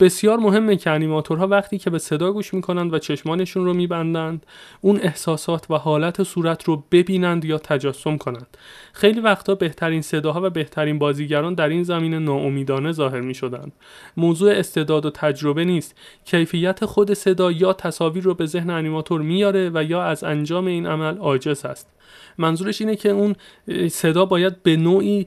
بسیار 0.00 0.38
مهمه 0.38 0.76
که 0.76 0.90
انیماتورها 0.90 1.46
وقتی 1.46 1.78
که 1.78 1.90
به 1.90 1.98
صدا 1.98 2.32
گوش 2.32 2.54
می‌کنند 2.54 2.94
و 2.94 2.98
چشمانشون 2.98 3.64
رو 3.64 3.74
میبندند 3.74 4.46
اون 4.80 5.00
احساسات 5.02 5.70
و 5.70 5.74
حالت 5.74 6.22
صورت 6.22 6.64
رو 6.64 6.84
ببینند 6.92 7.44
یا 7.44 7.58
تجسم 7.58 8.16
کنند. 8.16 8.56
خیلی 8.92 9.20
وقتا 9.20 9.54
بهترین 9.54 10.02
صداها 10.02 10.40
و 10.42 10.50
بهترین 10.50 10.98
بازیگران 10.98 11.54
در 11.54 11.68
این 11.68 11.82
زمینه 11.82 12.18
ناامیدانه 12.18 12.92
ظاهر 12.92 13.20
می‌شدند. 13.20 13.72
موضوع 14.16 14.52
استعداد 14.52 15.06
و 15.06 15.10
تجربه 15.10 15.64
نیست. 15.64 15.94
کیفیت 16.24 16.84
خود 16.84 17.12
صدا 17.12 17.52
یا 17.52 17.72
تصاویر 17.72 18.24
رو 18.24 18.34
به 18.34 18.46
ذهن 18.46 18.70
انیماتور 18.70 19.22
میاره 19.22 19.70
و 19.74 19.84
یا 19.84 20.02
از 20.02 20.24
انجام 20.24 20.66
این 20.66 20.86
عمل 20.86 21.18
عاجز 21.18 21.64
است. 21.64 21.88
منظورش 22.38 22.80
اینه 22.80 22.96
که 22.96 23.08
اون 23.08 23.36
صدا 23.88 24.24
باید 24.24 24.62
به 24.62 24.76
نوعی 24.76 25.26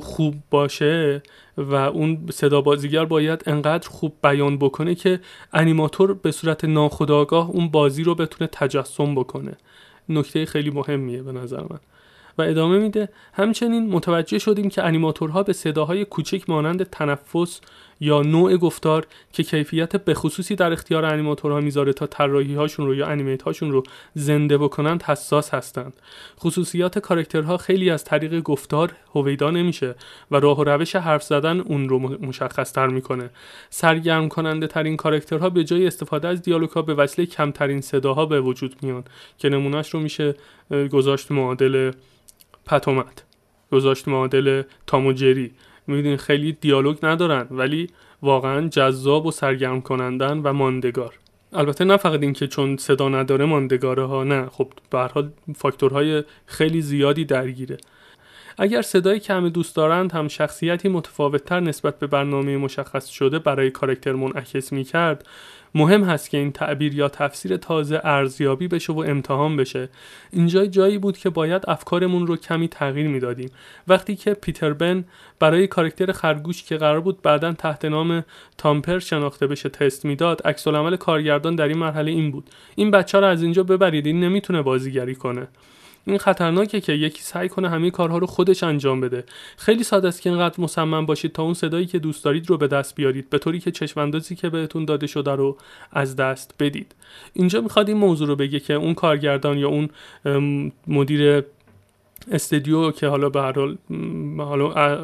خوب 0.00 0.34
باشه. 0.50 1.22
و 1.58 1.74
اون 1.74 2.26
صدا 2.32 2.60
بازیگر 2.60 3.04
باید 3.04 3.42
انقدر 3.46 3.88
خوب 3.88 4.14
بیان 4.22 4.58
بکنه 4.58 4.94
که 4.94 5.20
انیماتور 5.52 6.14
به 6.14 6.30
صورت 6.30 6.64
ناخودآگاه 6.64 7.50
اون 7.50 7.68
بازی 7.68 8.02
رو 8.02 8.14
بتونه 8.14 8.50
تجسم 8.52 9.14
بکنه. 9.14 9.56
نکته 10.08 10.46
خیلی 10.46 10.70
مهمیه 10.70 11.22
به 11.22 11.32
نظر 11.32 11.60
من. 11.60 11.80
و 12.38 12.42
ادامه 12.42 12.78
میده 12.78 13.08
همچنین 13.32 13.90
متوجه 13.90 14.38
شدیم 14.38 14.68
که 14.68 14.82
انیماتورها 14.82 15.42
به 15.42 15.52
صداهای 15.52 16.04
کوچک 16.04 16.50
مانند 16.50 16.82
تنفس 16.82 17.60
یا 18.00 18.22
نوع 18.22 18.56
گفتار 18.56 19.06
که 19.32 19.42
کیفیت 19.42 19.96
بخصوصی 19.96 20.54
در 20.54 20.72
اختیار 20.72 21.04
انیماتورها 21.04 21.60
می‌ذاره 21.60 21.92
تا 21.92 22.06
طراحی 22.06 22.54
هاشون 22.54 22.86
رو 22.86 22.94
یا 22.94 23.06
انیمیت 23.06 23.42
هاشون 23.42 23.72
رو 23.72 23.82
زنده 24.14 24.58
بکنند 24.58 25.02
حساس 25.02 25.54
هستند. 25.54 25.92
خصوصیات 26.40 26.98
کارکترها 26.98 27.56
خیلی 27.56 27.90
از 27.90 28.04
طریق 28.04 28.40
گفتار 28.40 28.92
هویدا 29.14 29.50
نمیشه 29.50 29.94
و 30.30 30.36
راه 30.36 30.58
و 30.58 30.64
روش 30.64 30.96
حرف 30.96 31.22
زدن 31.22 31.60
اون 31.60 31.88
رو 31.88 31.98
مشخص 31.98 32.72
تر 32.72 32.86
می‌کنه. 32.86 33.30
سرگرم 33.70 34.28
کننده 34.28 34.66
ترین 34.66 34.96
کارکترها 34.96 35.50
به 35.50 35.64
جای 35.64 35.86
استفاده 35.86 36.28
از 36.28 36.42
دیالوگ 36.42 36.84
به 36.84 36.94
وسیله 36.94 37.26
کمترین 37.26 37.80
صداها 37.80 38.26
به 38.26 38.40
وجود 38.40 38.76
میان 38.82 39.04
که 39.38 39.48
نمونهش 39.48 39.94
رو 39.94 40.00
میشه 40.00 40.34
گذاشت 40.92 41.30
معادل 41.30 41.92
پتومت 42.66 43.22
گذاشت 43.72 44.08
معادل 44.08 44.62
تاموجری. 44.86 45.50
می‌دونین 45.86 46.16
خیلی 46.16 46.52
دیالوگ 46.52 46.96
ندارن 47.02 47.46
ولی 47.50 47.90
واقعا 48.22 48.68
جذاب 48.68 49.26
و 49.26 49.30
سرگرم 49.30 49.80
کنندن 49.80 50.38
و 50.38 50.52
ماندگار. 50.52 51.14
البته 51.52 51.84
نه 51.84 51.96
فقط 51.96 52.22
اینکه 52.22 52.46
چون 52.46 52.76
صدا 52.76 53.08
نداره 53.08 53.44
ماندگاره 53.44 54.04
ها 54.04 54.24
نه. 54.24 54.46
خب 54.46 54.72
به 54.90 54.98
حال 54.98 55.30
فاکتورهای 55.56 56.24
خیلی 56.46 56.82
زیادی 56.82 57.24
درگیره. 57.24 57.76
اگر 58.58 58.82
صدای 58.82 59.20
کم 59.20 59.48
دوست 59.48 59.76
دارند 59.76 60.12
هم 60.12 60.28
شخصیتی 60.28 60.88
متفاوتتر 60.88 61.60
نسبت 61.60 61.98
به 61.98 62.06
برنامه 62.06 62.56
مشخص 62.56 63.08
شده 63.08 63.38
برای 63.38 63.70
کارکتر 63.70 64.12
منعکس 64.12 64.72
می 64.72 64.84
کرد 64.84 65.26
مهم 65.74 66.04
هست 66.04 66.30
که 66.30 66.38
این 66.38 66.52
تعبیر 66.52 66.94
یا 66.94 67.08
تفسیر 67.08 67.56
تازه 67.56 68.00
ارزیابی 68.04 68.68
بشه 68.68 68.92
و 68.92 68.98
امتحان 68.98 69.56
بشه. 69.56 69.88
اینجا 70.32 70.66
جایی 70.66 70.98
بود 70.98 71.18
که 71.18 71.30
باید 71.30 71.62
افکارمون 71.68 72.26
رو 72.26 72.36
کمی 72.36 72.68
تغییر 72.68 73.08
می‌دادیم. 73.08 73.50
وقتی 73.88 74.16
که 74.16 74.34
پیتر 74.34 74.72
بن 74.72 75.04
برای 75.38 75.66
کارکتر 75.66 76.12
خرگوش 76.12 76.62
که 76.62 76.76
قرار 76.76 77.00
بود 77.00 77.22
بعدا 77.22 77.52
تحت 77.52 77.84
نام 77.84 78.24
تامپر 78.58 78.98
شناخته 78.98 79.46
بشه 79.46 79.68
تست 79.68 80.04
می‌داد 80.04 80.42
عکس 80.44 80.68
کارگردان 80.98 81.56
در 81.56 81.68
این 81.68 81.78
مرحله 81.78 82.10
این 82.10 82.30
بود. 82.30 82.50
این 82.74 82.90
بچه 82.90 83.20
رو 83.20 83.26
از 83.26 83.42
اینجا 83.42 83.62
ببرید 83.62 84.06
این 84.06 84.20
نمی‌تونه 84.20 84.62
بازیگری 84.62 85.14
کنه. 85.14 85.48
این 86.06 86.18
خطرناکه 86.18 86.80
که 86.80 86.92
یکی 86.92 87.22
سعی 87.22 87.48
کنه 87.48 87.68
همه 87.68 87.90
کارها 87.90 88.18
رو 88.18 88.26
خودش 88.26 88.62
انجام 88.62 89.00
بده. 89.00 89.24
خیلی 89.56 89.84
ساده 89.84 90.08
است 90.08 90.22
که 90.22 90.30
اینقدر 90.30 90.60
مصمم 90.60 91.06
باشید 91.06 91.32
تا 91.32 91.42
اون 91.42 91.54
صدایی 91.54 91.86
که 91.86 91.98
دوست 91.98 92.24
دارید 92.24 92.50
رو 92.50 92.56
به 92.56 92.66
دست 92.66 92.94
بیارید 92.94 93.30
به 93.30 93.38
طوری 93.38 93.60
که 93.60 93.70
چشماندازی 93.70 94.34
که 94.34 94.48
بهتون 94.48 94.84
داده 94.84 95.06
شده 95.06 95.32
رو 95.32 95.56
از 95.92 96.16
دست 96.16 96.54
بدید. 96.58 96.94
اینجا 97.32 97.60
می‌خواد 97.60 97.88
این 97.88 97.98
موضوع 97.98 98.28
رو 98.28 98.36
بگه 98.36 98.60
که 98.60 98.74
اون 98.74 98.94
کارگردان 98.94 99.58
یا 99.58 99.68
اون 99.68 99.90
مدیر 100.86 101.44
استدیو 102.32 102.90
که 102.90 103.06
حالا 103.06 103.28
به 103.28 103.40
هر 103.40 103.52
حال 103.52 103.76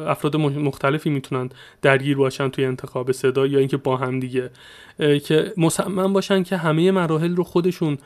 افراد 0.07 0.35
مختلفی 0.35 1.09
می‌تونن 1.09 1.49
درگیر 1.81 2.17
باشن 2.17 2.49
توی 2.49 2.65
انتخاب 2.65 3.11
صدا 3.11 3.47
یا 3.47 3.59
اینکه 3.59 3.77
با 3.77 3.97
هم 3.97 4.19
دیگه 4.19 4.49
که 4.97 5.53
مصمم 5.57 6.13
باشن 6.13 6.43
که 6.43 6.57
همه 6.57 6.91
مراحل 6.91 7.35
رو 7.35 7.43
خودشون 7.43 7.97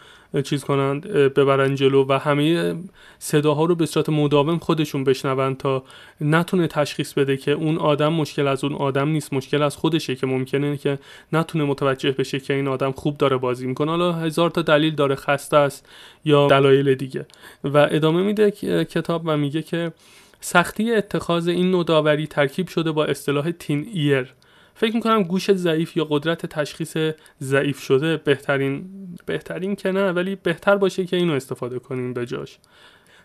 چیز 0.43 0.63
کنند 0.63 1.07
ببرن 1.07 1.75
جلو 1.75 2.05
و 2.09 2.19
همه 2.19 2.75
صداها 3.19 3.65
رو 3.65 3.75
به 3.75 3.85
صورت 3.85 4.09
مداوم 4.09 4.57
خودشون 4.57 5.03
بشنوند 5.03 5.57
تا 5.57 5.83
نتونه 6.21 6.67
تشخیص 6.67 7.13
بده 7.13 7.37
که 7.37 7.51
اون 7.51 7.77
آدم 7.77 8.13
مشکل 8.13 8.47
از 8.47 8.63
اون 8.63 8.73
آدم 8.73 9.09
نیست 9.09 9.33
مشکل 9.33 9.61
از 9.61 9.77
خودشه 9.77 10.15
که 10.15 10.27
ممکنه 10.27 10.77
که 10.77 10.99
نتونه 11.33 11.63
متوجه 11.63 12.11
بشه 12.11 12.39
که 12.39 12.53
این 12.53 12.67
آدم 12.67 12.91
خوب 12.91 13.17
داره 13.17 13.37
بازی 13.37 13.67
می‌کنه. 13.67 13.91
حالا 13.91 14.13
هزار 14.13 14.49
تا 14.49 14.61
دلیل 14.61 14.95
داره 14.95 15.15
خسته 15.15 15.57
است 15.57 15.89
یا 16.25 16.47
دلایل 16.47 16.95
دیگه. 16.95 17.25
و 17.63 17.77
ادامه 17.91 18.21
میده 18.21 18.51
کتاب 18.83 19.21
و 19.25 19.37
میگه 19.37 19.61
که 19.61 19.91
سختی 20.41 20.91
اتخاذ 20.91 21.47
این 21.47 21.71
نوداوری 21.71 22.27
ترکیب 22.27 22.67
شده 22.67 22.91
با 22.91 23.05
اصطلاح 23.05 23.51
تین 23.51 23.87
ایر. 23.93 24.33
فکر 24.75 24.95
می‌کنم 24.95 25.23
گوش 25.23 25.51
ضعیف 25.51 25.97
یا 25.97 26.05
قدرت 26.05 26.45
تشخیص 26.45 26.97
ضعیف 27.41 27.79
شده 27.79 28.17
بهترین 28.17 28.89
بهترین 29.25 29.75
که 29.75 29.91
نه 29.91 30.11
ولی 30.11 30.35
بهتر 30.35 30.77
باشه 30.77 31.05
که 31.05 31.17
اینو 31.17 31.33
استفاده 31.33 31.79
کنیم 31.79 32.13
به 32.13 32.25
جاش. 32.25 32.57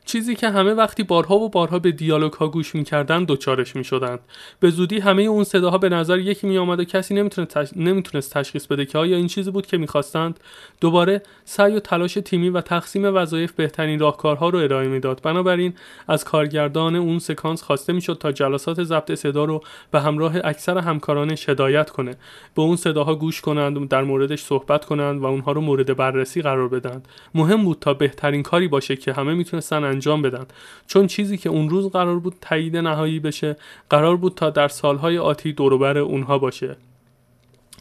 چیزی 0.05 0.35
که 0.35 0.51
همه 0.51 0.75
وقتی 0.75 1.03
بارها 1.03 1.37
و 1.37 1.49
بارها 1.49 1.79
به 1.79 1.93
دیالوگ 1.93 2.33
ها 2.33 2.49
گوش 2.49 2.75
می‌کردن 2.75 3.25
دوچارش 3.25 3.77
می‌شدند. 3.77 4.21
به 4.61 4.71
زودی 4.71 4.99
همه 4.99 5.23
اون 5.23 5.45
صداها 5.45 5.79
به 5.79 5.89
نظر 5.89 6.19
یکی 6.19 6.47
میآمد 6.47 6.81
و 6.81 6.85
کسی 6.85 7.15
نمی‌تونه 7.15 7.49
نمی‌تونست 7.77 8.35
تشخیص 8.35 8.67
بده 8.67 8.85
که 8.87 8.99
آیا 8.99 9.17
این 9.17 9.27
چیزی 9.27 9.51
بود 9.51 9.67
که 9.67 9.77
می‌خواستند. 9.77 10.41
دوباره 10.81 11.23
سعی 11.45 11.77
و 11.77 11.81
تلاش 11.81 12.15
تیمی 12.15 12.49
و 12.49 12.61
تقسیم 12.61 13.15
وظایف 13.17 13.53
بهترین 13.53 13.99
راهکارها 13.99 14.49
رو 14.49 14.59
ارائه 14.59 14.89
می‌داد. 14.89 15.21
بنابراین 15.23 15.75
از 16.09 16.25
کارگردان 16.25 16.97
اون 16.97 17.19
سکانس 17.19 17.63
خواسته 17.63 17.93
می‌شد 17.93 18.19
تا 18.21 18.33
جلسات 18.33 18.83
ضبط 18.83 19.15
صدا 19.15 19.45
رو 19.45 19.63
به 19.91 20.01
همراه 20.01 20.35
اکثر 20.45 20.79
همکارانش 20.79 21.49
هدایت 21.49 21.91
کنه. 21.91 22.17
به 22.55 22.63
اون 22.63 22.77
صداها 22.77 23.15
گوش 23.15 23.41
کنند 23.41 23.89
در 23.89 24.03
موردش 24.03 24.43
صحبت 24.43 24.85
کنند 24.85 25.21
و 25.21 25.25
اونها 25.25 25.53
رو 25.53 25.61
مورد 25.61 25.97
بررسی 25.97 26.43
قرار 26.43 26.69
بدن 26.69 27.03
مهم 27.35 27.65
بود 27.65 27.79
تا 27.81 27.95
بهترین 27.95 28.43
کاری 28.43 28.69
باشه 28.69 28.97
که 28.97 29.13
همه 29.13 29.35
می‌تونستن 29.35 29.90
انجام 29.91 30.23
بدن. 30.23 30.47
چون 30.87 31.07
چیزی 31.07 31.37
که 31.37 31.49
اون 31.49 31.69
روز 31.69 31.87
قرار 31.87 32.19
بود 32.19 32.35
تایید 32.41 32.77
نهایی 32.77 33.21
بشه 33.21 33.57
قرار 33.91 34.17
بود 34.17 34.35
تا 34.35 34.51
در 34.51 34.69
سالهای 34.69 35.19
آتی 35.19 35.53
دوروبر 35.53 35.99
اونها 35.99 36.39
باشه. 36.39 36.77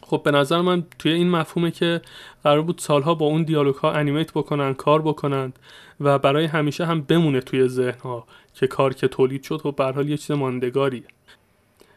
خب 0.02 0.22
به 0.24 0.30
نظر 0.30 0.60
من 0.60 0.84
توی 0.98 1.12
این 1.12 1.30
مفهومه 1.30 1.70
که 1.70 2.00
قرار 2.44 2.62
بود 2.62 2.78
سالها 2.78 3.14
با 3.14 3.26
اون 3.26 3.42
دیالوگ 3.42 3.74
ها 3.74 3.92
انیمیت 3.92 4.32
بکنن 4.32 4.74
کار 4.74 5.02
بکنند 5.02 5.58
و 6.00 6.18
برای 6.18 6.44
همیشه 6.44 6.86
هم 6.86 7.00
بمونه 7.00 7.40
توی 7.40 7.68
ذهن 7.68 8.00
ها 8.00 8.26
که 8.54 8.66
کار 8.66 8.94
که 8.94 9.08
تولید 9.08 9.42
شد 9.42 9.66
و 9.66 9.72
به 9.72 9.84
حال 9.84 10.08
یه 10.08 10.16
چیز 10.16 10.30
ماندگاریه. 10.30 11.04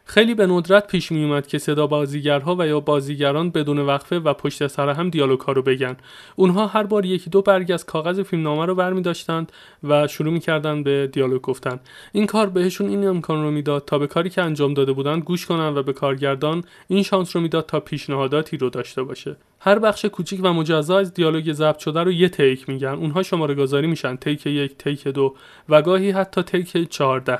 خیلی 0.06 0.34
به 0.34 0.46
ندرت 0.46 0.86
پیش 0.86 1.12
می 1.12 1.24
اومد 1.24 1.46
که 1.46 1.58
صدا 1.58 1.86
بازیگرها 1.86 2.56
و 2.58 2.66
یا 2.66 2.80
بازیگران 2.80 3.50
بدون 3.50 3.78
وقفه 3.78 4.18
و 4.18 4.34
پشت 4.34 4.66
سر 4.66 4.88
هم 4.88 5.10
دیالوگ 5.10 5.40
ها 5.40 5.52
رو 5.52 5.62
بگن. 5.62 5.96
اونها 6.36 6.66
هر 6.66 6.82
بار 6.82 7.04
یکی 7.04 7.30
دو 7.30 7.42
برگ 7.42 7.72
از 7.72 7.86
کاغذ 7.86 8.20
فیلمنامه 8.20 8.66
رو 8.66 8.74
برمی 8.74 9.02
داشتند 9.02 9.52
و 9.84 10.06
شروع 10.06 10.32
می‌کردن 10.32 10.82
به 10.82 11.06
دیالوگ 11.12 11.40
گفتن. 11.40 11.80
این 12.12 12.26
کار 12.26 12.46
بهشون 12.46 12.88
این 12.88 13.06
امکان 13.06 13.42
رو 13.42 13.50
می‌داد 13.50 13.84
تا 13.84 13.98
به 13.98 14.06
کاری 14.06 14.30
که 14.30 14.42
انجام 14.42 14.74
داده 14.74 14.92
بودند 14.92 15.22
گوش 15.22 15.46
کنن 15.46 15.74
و 15.76 15.82
به 15.82 15.92
کارگردان 15.92 16.64
این 16.88 17.02
شانس 17.02 17.36
رو 17.36 17.42
می‌داد 17.42 17.66
تا 17.66 17.80
پیشنهاداتی 17.80 18.56
رو 18.56 18.70
داشته 18.70 19.02
باشه. 19.02 19.36
هر 19.60 19.78
بخش 19.78 20.04
کوچیک 20.04 20.40
و 20.42 20.52
مجزا 20.52 20.98
از 20.98 21.14
دیالوگ 21.14 21.52
ضبط 21.52 21.78
شده 21.78 22.02
رو 22.02 22.12
یه 22.12 22.28
تیک 22.28 22.68
میگن. 22.68 22.88
اونها 22.88 23.22
شماره 23.22 23.54
گذاری 23.54 23.86
میشن. 23.86 24.16
تیک 24.16 24.46
یک 24.46 24.78
تیک 24.78 25.08
دو 25.08 25.34
و 25.68 25.82
گاهی 25.82 26.10
حتی 26.10 26.42
تیک 26.42 26.88
چهارده. 26.90 27.38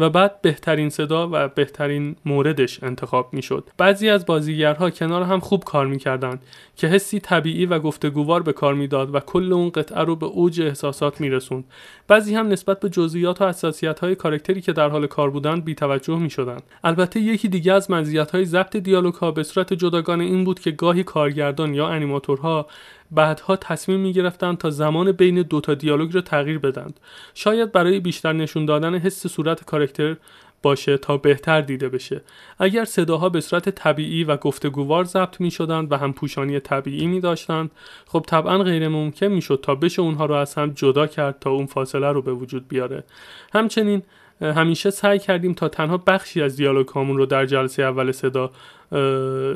و 0.00 0.10
بعد 0.10 0.42
بهترین 0.42 0.90
صدا 0.90 1.28
و 1.32 1.48
بهترین 1.48 2.16
موردش 2.24 2.82
انتخاب 2.82 3.34
می‌شد. 3.34 3.70
بعضی 3.78 4.08
از 4.08 4.26
بازیگرها 4.26 4.90
کنار 4.90 5.22
هم 5.22 5.40
خوب 5.40 5.64
کار 5.64 5.86
می‌کردند 5.86 6.42
که 6.76 6.86
حسی 6.86 7.20
طبیعی 7.20 7.66
و 7.66 7.78
گفتگووار 7.78 8.42
به 8.42 8.52
کار 8.52 8.74
می‌داد 8.74 9.14
و 9.14 9.20
کل 9.20 9.52
اون 9.52 9.70
قطعه 9.70 10.00
رو 10.04 10.16
به 10.16 10.26
اوج 10.26 10.60
احساسات 10.60 11.20
میرسوند. 11.20 11.64
بعضی 12.08 12.34
هم 12.34 12.48
نسبت 12.48 12.80
به 12.80 12.88
جزئیات 12.88 13.42
و 13.42 13.48
حساسیت 13.48 14.00
های 14.00 14.14
کارکتری 14.14 14.60
که 14.60 14.72
در 14.72 14.88
حال 14.88 15.06
کار 15.06 15.30
بودند 15.30 15.64
بیتوجه 15.64 16.18
می‌شدند. 16.18 16.62
البته 16.84 17.20
یکی 17.20 17.48
دیگه 17.48 17.72
از 17.72 17.90
مزیت 17.90 18.30
های 18.30 18.44
ضبط 18.44 18.76
دیالوگ 18.76 19.14
ها 19.14 19.30
به 19.30 19.42
صورت 19.42 19.72
جداگانه 19.72 20.24
این 20.24 20.44
بود 20.44 20.60
که 20.60 20.70
گاهی 20.70 21.04
کارگردان 21.04 21.74
یا 21.74 21.88
انیماتورها 21.88 22.66
بعدها 23.12 23.56
تصمیم 23.56 24.00
می 24.00 24.12
گرفتند 24.12 24.58
تا 24.58 24.70
زمان 24.70 25.12
بین 25.12 25.42
دوتا 25.42 25.74
دیالوگ 25.74 26.14
را 26.14 26.20
تغییر 26.20 26.58
بدند. 26.58 27.00
شاید 27.34 27.72
برای 27.72 28.00
بیشتر 28.00 28.32
نشون 28.32 28.64
دادن 28.64 28.94
حس 28.94 29.26
صورت 29.26 29.64
کارکتر 29.64 30.16
باشه 30.62 30.96
تا 30.96 31.16
بهتر 31.16 31.60
دیده 31.60 31.88
بشه. 31.88 32.20
اگر 32.58 32.84
صداها 32.84 33.28
به 33.28 33.40
صورت 33.40 33.68
طبیعی 33.68 34.24
و 34.24 34.36
گفتگووار 34.36 35.04
ضبط 35.04 35.40
می 35.40 35.50
شدند 35.50 35.92
و 35.92 35.96
هم 35.96 36.12
پوشانی 36.12 36.60
طبیعی 36.60 37.06
می 37.06 37.20
داشتند 37.20 37.70
خب 38.06 38.24
طبعا 38.28 38.58
غیر 38.58 38.88
ممکن 38.88 39.26
می 39.26 39.42
شد 39.42 39.60
تا 39.62 39.74
بشه 39.74 40.02
اونها 40.02 40.26
رو 40.26 40.34
از 40.34 40.54
هم 40.54 40.70
جدا 40.70 41.06
کرد 41.06 41.38
تا 41.40 41.50
اون 41.50 41.66
فاصله 41.66 42.12
رو 42.12 42.22
به 42.22 42.32
وجود 42.32 42.68
بیاره. 42.68 43.04
همچنین 43.52 44.02
همیشه 44.40 44.90
سعی 44.90 45.18
کردیم 45.18 45.54
تا 45.54 45.68
تنها 45.68 45.96
بخشی 45.96 46.42
از 46.42 46.56
دیالوگ 46.56 46.88
هامون 46.88 47.16
رو 47.16 47.26
در 47.26 47.46
جلسه 47.46 47.82
اول 47.82 48.12
صدا 48.12 48.50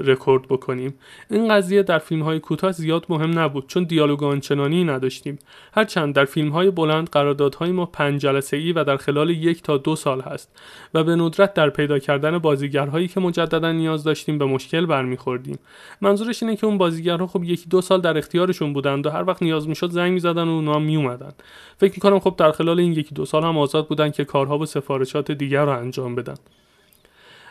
رکورد 0.04 0.42
بکنیم. 0.42 0.94
این 1.30 1.48
قضیه 1.48 1.82
در 1.82 1.98
فیلم 1.98 2.22
های 2.22 2.40
کوتاه 2.40 2.72
زیاد 2.72 3.06
مهم 3.08 3.38
نبود 3.38 3.66
چون 3.66 3.84
دیالوگ 3.84 4.22
آنچنانی 4.22 4.84
نداشتیم. 4.84 5.38
هرچند 5.72 6.14
در 6.14 6.24
فیلم 6.24 6.48
های 6.48 6.70
بلند 6.70 7.10
قراردادهای 7.10 7.72
ما 7.72 7.86
پنج 7.86 8.20
جلسه 8.20 8.56
ای 8.56 8.72
و 8.72 8.84
در 8.84 8.96
خلال 8.96 9.30
یک 9.30 9.62
تا 9.62 9.76
دو 9.76 9.96
سال 9.96 10.20
هست 10.20 10.58
و 10.94 11.04
به 11.04 11.16
ندرت 11.16 11.54
در 11.54 11.70
پیدا 11.70 11.98
کردن 11.98 12.38
بازیگرهایی 12.38 13.08
که 13.08 13.20
مجددا 13.20 13.72
نیاز 13.72 14.04
داشتیم 14.04 14.38
به 14.38 14.44
مشکل 14.44 14.86
برمیخوردیم. 14.86 15.58
منظورش 16.00 16.42
اینه 16.42 16.56
که 16.56 16.66
اون 16.66 16.78
بازیگرها 16.78 17.26
خب 17.26 17.44
یکی 17.44 17.68
دو 17.68 17.80
سال 17.80 18.00
در 18.00 18.18
اختیارشون 18.18 18.72
بودند 18.72 19.06
و 19.06 19.10
هر 19.10 19.24
وقت 19.24 19.42
نیاز 19.42 19.68
می‌شد 19.68 19.90
زنگ 19.90 20.12
می‌زدن 20.12 20.48
و 20.48 20.50
اونا 20.50 20.78
میومدن 20.78 21.32
فکر 21.78 21.92
می‌کنم 21.92 22.18
خب 22.18 22.34
در 22.38 22.52
خلال 22.52 22.80
این 22.80 22.92
یکی 22.92 23.14
دو 23.14 23.24
سال 23.24 23.44
هم 23.44 23.58
آزاد 23.58 23.88
بودن 23.88 24.10
که 24.10 24.24
کارها 24.24 24.58
و 24.58 24.66
سفارشات 24.66 25.30
دیگر 25.30 25.64
رو 25.64 25.78
انجام 25.78 26.14
بدن. 26.14 26.34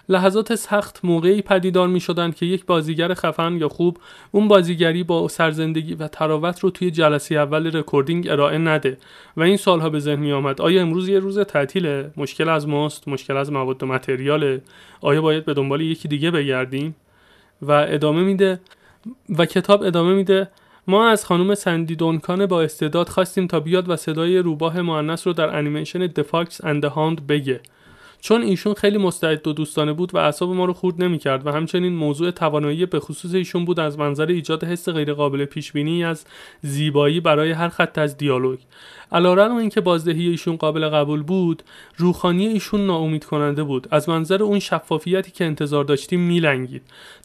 لحظات 0.09 0.55
سخت 0.55 0.99
موقعی 1.03 1.41
پدیدار 1.41 1.87
می 1.87 1.99
شدن 1.99 2.31
که 2.31 2.45
یک 2.45 2.65
بازیگر 2.65 3.13
خفن 3.13 3.57
یا 3.57 3.69
خوب 3.69 3.97
اون 4.31 4.47
بازیگری 4.47 5.03
با 5.03 5.27
سرزندگی 5.27 5.93
و 5.93 6.07
طراوت 6.07 6.59
رو 6.59 6.69
توی 6.69 6.91
جلسه 6.91 7.35
اول 7.35 7.75
recording 7.75 8.27
ارائه 8.27 8.57
نده 8.57 8.97
و 9.37 9.41
این 9.41 9.57
سالها 9.57 9.89
به 9.89 9.99
ذهن 9.99 10.19
می 10.19 10.31
آمد 10.31 10.61
آیا 10.61 10.81
امروز 10.81 11.09
یه 11.09 11.19
روز 11.19 11.39
تعطیله؟ 11.39 12.11
مشکل 12.17 12.49
از 12.49 12.67
ماست؟ 12.67 13.07
مشکل 13.07 13.37
از 13.37 13.51
مواد 13.51 13.83
و 13.83 13.85
متریاله؟ 13.85 14.61
آیا 15.01 15.21
باید 15.21 15.45
به 15.45 15.53
دنبال 15.53 15.81
یکی 15.81 16.07
دیگه 16.07 16.31
بگردیم؟ 16.31 16.95
و 17.61 17.71
ادامه 17.71 18.23
میده 18.23 18.59
و 19.37 19.45
کتاب 19.45 19.83
ادامه 19.83 20.13
میده 20.13 20.47
ما 20.87 21.07
از 21.07 21.25
خانم 21.25 21.55
سندی 21.55 21.95
دونکان 21.95 22.45
با 22.45 22.61
استعداد 22.61 23.09
خواستیم 23.09 23.47
تا 23.47 23.59
بیاد 23.59 23.89
و 23.89 23.95
صدای 23.95 24.37
روباه 24.37 24.81
مؤنث 24.81 25.27
رو 25.27 25.33
در 25.33 25.57
انیمیشن 25.57 25.99
دفاکس 25.99 26.63
اند 26.63 26.85
هاند 26.85 27.27
بگه. 27.27 27.61
چون 28.23 28.41
ایشون 28.41 28.73
خیلی 28.73 28.97
مستعد 28.97 29.47
و 29.47 29.53
دوستانه 29.53 29.93
بود 29.93 30.15
و 30.15 30.17
اعصاب 30.17 30.49
ما 30.49 30.65
رو 30.65 30.73
خورد 30.73 31.03
نمی‌کرد 31.03 31.47
و 31.47 31.51
همچنین 31.51 31.93
موضوع 31.93 32.31
توانایی 32.31 32.85
به 32.85 32.99
خصوص 32.99 33.33
ایشون 33.33 33.65
بود 33.65 33.79
از 33.79 33.99
منظر 33.99 34.25
ایجاد 34.25 34.63
حس 34.63 34.89
غیرقابل 34.89 35.45
پیش 35.45 35.71
بینی 35.71 36.03
از 36.03 36.25
زیبایی 36.61 37.19
برای 37.19 37.51
هر 37.51 37.69
خط 37.69 37.97
از 37.97 38.17
دیالوگ. 38.17 38.59
علیرغم 39.11 39.55
اینکه 39.55 39.81
بازدهی 39.81 40.27
ایشون 40.27 40.55
قابل 40.55 40.89
قبول 40.89 41.23
بود 41.23 41.63
روخانی 41.97 42.47
ایشون 42.47 42.85
ناامید 42.85 43.25
کننده 43.25 43.63
بود. 43.63 43.87
از 43.91 44.09
منظر 44.09 44.43
اون 44.43 44.59
شفافیتی 44.59 45.31
که 45.31 45.45
انتظار 45.45 45.83
داشتیم 45.83 46.19
میلنگید. 46.19 46.81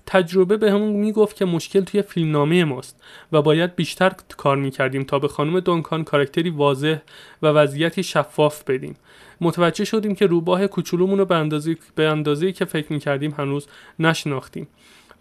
تجربه 0.06 0.56
به 0.56 0.72
همون 0.72 0.92
می‌گفت 0.92 1.36
که 1.36 1.44
مشکل 1.44 1.80
توی 1.80 2.02
فیلمنامه 2.02 2.64
ماست 2.64 3.02
و 3.32 3.42
باید 3.42 3.76
بیشتر 3.76 4.12
کار 4.36 4.56
می‌کردیم 4.56 5.04
تا 5.04 5.18
به 5.18 5.28
خانم 5.28 5.60
دونکان 5.60 6.04
کارکتری 6.04 6.50
واضح 6.50 6.96
و 7.42 7.46
وضعیتی 7.46 8.02
شفاف 8.02 8.64
بدیم. 8.64 8.96
متوجه 9.40 9.84
شدیم 9.84 10.14
که 10.14 10.26
روباه 10.26 10.66
کوچولومون 10.66 11.18
رو 11.18 11.24
به 11.24 11.34
اندازه 11.34 11.76
به 11.94 12.08
اندازه‌ای 12.08 12.52
که 12.52 12.64
فکر 12.64 12.92
می‌کردیم 12.92 13.34
هنوز 13.38 13.66
نشناختیم. 13.98 14.68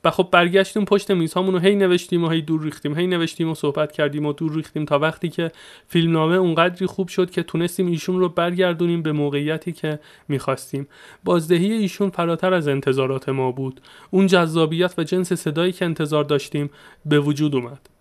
و 0.03 0.11
خب 0.11 0.27
برگشتیم 0.31 0.85
پشت 0.85 1.11
میزهامون 1.11 1.53
رو 1.53 1.59
هی 1.59 1.75
نوشتیم 1.75 2.23
و 2.23 2.29
هی 2.29 2.41
دور 2.41 2.63
ریختیم 2.63 2.97
هی 2.97 3.07
نوشتیم 3.07 3.49
و 3.49 3.55
صحبت 3.55 3.91
کردیم 3.91 4.25
و 4.25 4.33
دور 4.33 4.55
ریختیم 4.55 4.85
تا 4.85 4.99
وقتی 4.99 5.29
که 5.29 5.51
فیلمنامه 5.87 6.35
اونقدری 6.35 6.85
خوب 6.85 7.07
شد 7.07 7.31
که 7.31 7.43
تونستیم 7.43 7.87
ایشون 7.87 8.19
رو 8.19 8.29
برگردونیم 8.29 9.01
به 9.01 9.11
موقعیتی 9.11 9.71
که 9.71 9.99
می‌خواستیم. 10.27 10.87
بازدهی 11.23 11.71
ایشون 11.73 12.09
فراتر 12.09 12.53
از 12.53 12.67
انتظارات 12.67 13.29
ما 13.29 13.51
بود. 13.51 13.81
اون 14.11 14.27
جذابیت 14.27 14.93
و 14.97 15.03
جنس 15.03 15.33
صدایی 15.33 15.71
که 15.71 15.85
انتظار 15.85 16.23
داشتیم 16.23 16.69
به 17.05 17.19
وجود 17.19 17.55
اومد. 17.55 17.96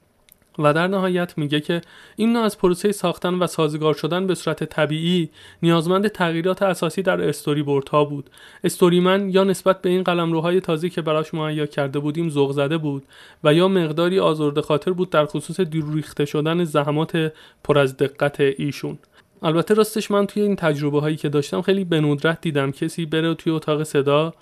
و 0.59 0.73
در 0.73 0.87
نهایت 0.87 1.39
میگه 1.39 1.61
که 1.61 1.81
این 2.17 2.33
نوع 2.33 2.43
از 2.43 2.59
پروسه 2.59 2.93
ساختن 2.93 3.35
و 3.35 3.47
سازگار 3.47 3.95
شدن 3.95 4.27
به 4.27 4.35
صورت 4.35 4.65
طبیعی 4.65 5.31
نیازمند 5.63 6.09
تغییرات 6.09 6.63
اساسی 6.63 7.03
در 7.03 7.29
استوری 7.29 7.63
بورد 7.63 7.89
ها 7.89 8.05
بود. 8.05 8.31
استوریمن 8.65 9.31
یا 9.31 9.45
نسبت 9.45 9.83
به 9.83 9.89
این 9.89 10.03
قلمروهای 10.03 10.61
تازه 10.61 10.89
که 10.89 11.03
براش 11.03 11.35
مهیا 11.35 11.67
کرده 11.67 11.99
بودیم 11.99 12.31
ذوق 12.31 12.53
زده 12.53 12.79
بود 12.79 13.03
و 13.45 13.55
یا 13.55 13.69
مقداری 13.69 14.21
آزرده 14.21 14.63
خاطر 14.63 14.91
بود 14.91 15.11
در 15.11 15.27
خصوص 15.27 15.61
ریخته 15.93 16.25
شدن 16.25 16.65
زحمات 16.65 17.33
پر 17.65 17.79
از 17.79 17.97
دقت 17.97 18.41
ایشون. 18.41 18.99
البته 19.43 19.75
راستش 19.75 20.11
من 20.11 20.27
توی 20.27 20.43
این 20.43 20.57
تجربه 20.57 21.01
هایی 21.01 21.17
که 21.17 21.29
داشتم 21.29 21.63
خیلی 21.63 21.85
به 21.85 22.01
ندرت 22.01 22.41
دیدم 22.41 22.71
کسی 22.71 23.07
بره 23.07 23.35
توی 23.35 23.53
اتاق 23.53 23.83
صدا 23.83 24.35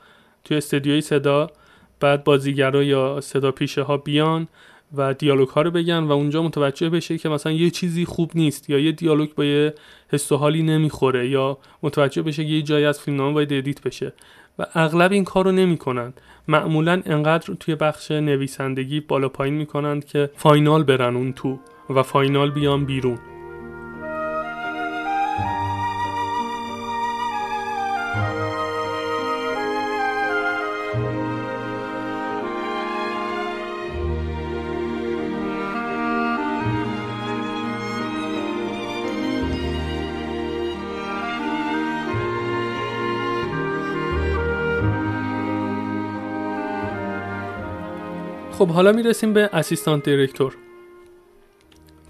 توی 0.44 0.56
استدیوی 0.56 1.00
صدا 1.00 1.50
بعد 2.00 2.24
بازیگرا 2.24 2.82
یا 2.82 3.20
صدا 3.20 3.50
پیشه 3.50 3.82
ها 3.82 3.96
بیان 3.96 4.48
و 4.96 5.14
دیالوگ 5.14 5.48
ها 5.48 5.62
رو 5.62 5.70
بگن 5.70 5.98
و 5.98 6.12
اونجا 6.12 6.42
متوجه 6.42 6.90
بشه 6.90 7.18
که 7.18 7.28
مثلا 7.28 7.52
یه 7.52 7.70
چیزی 7.70 8.04
خوب 8.04 8.30
نیست 8.34 8.70
یا 8.70 8.78
یه 8.78 8.92
دیالوگ 8.92 9.28
با 9.34 9.44
یه 9.44 9.74
حس 10.08 10.32
و 10.32 10.36
حالی 10.36 10.62
نمی‌خوره 10.62 11.28
یا 11.28 11.58
متوجه 11.82 12.22
بشه 12.22 12.44
که 12.44 12.50
یه 12.50 12.62
جایی 12.62 12.84
از 12.84 13.00
فیلمنامه 13.00 13.34
باید 13.34 13.52
edit 13.52 13.82
بشه. 13.82 14.12
و 14.58 14.66
اغلب 14.74 15.12
این 15.12 15.24
کار 15.24 15.44
رو 15.44 15.52
نمی‌کنن. 15.52 16.12
معمولا 16.48 17.02
انقدر 17.06 17.54
توی 17.60 17.74
بخش 17.74 18.10
نویسندگی 18.10 19.00
بالا 19.00 19.28
پایین 19.28 19.54
می‌کنند 19.54 20.04
که 20.04 20.30
final 20.36 20.82
برن 20.84 21.16
اون 21.16 21.32
تو 21.32 21.58
و 21.90 22.02
final 22.02 22.50
بیان 22.50 22.84
بیرون. 22.84 23.18
خب 48.58 48.68
حالا 48.68 48.92
می‌رسیم 48.92 49.32
به 49.32 49.50
assistant 49.52 50.04
director. 50.04 50.56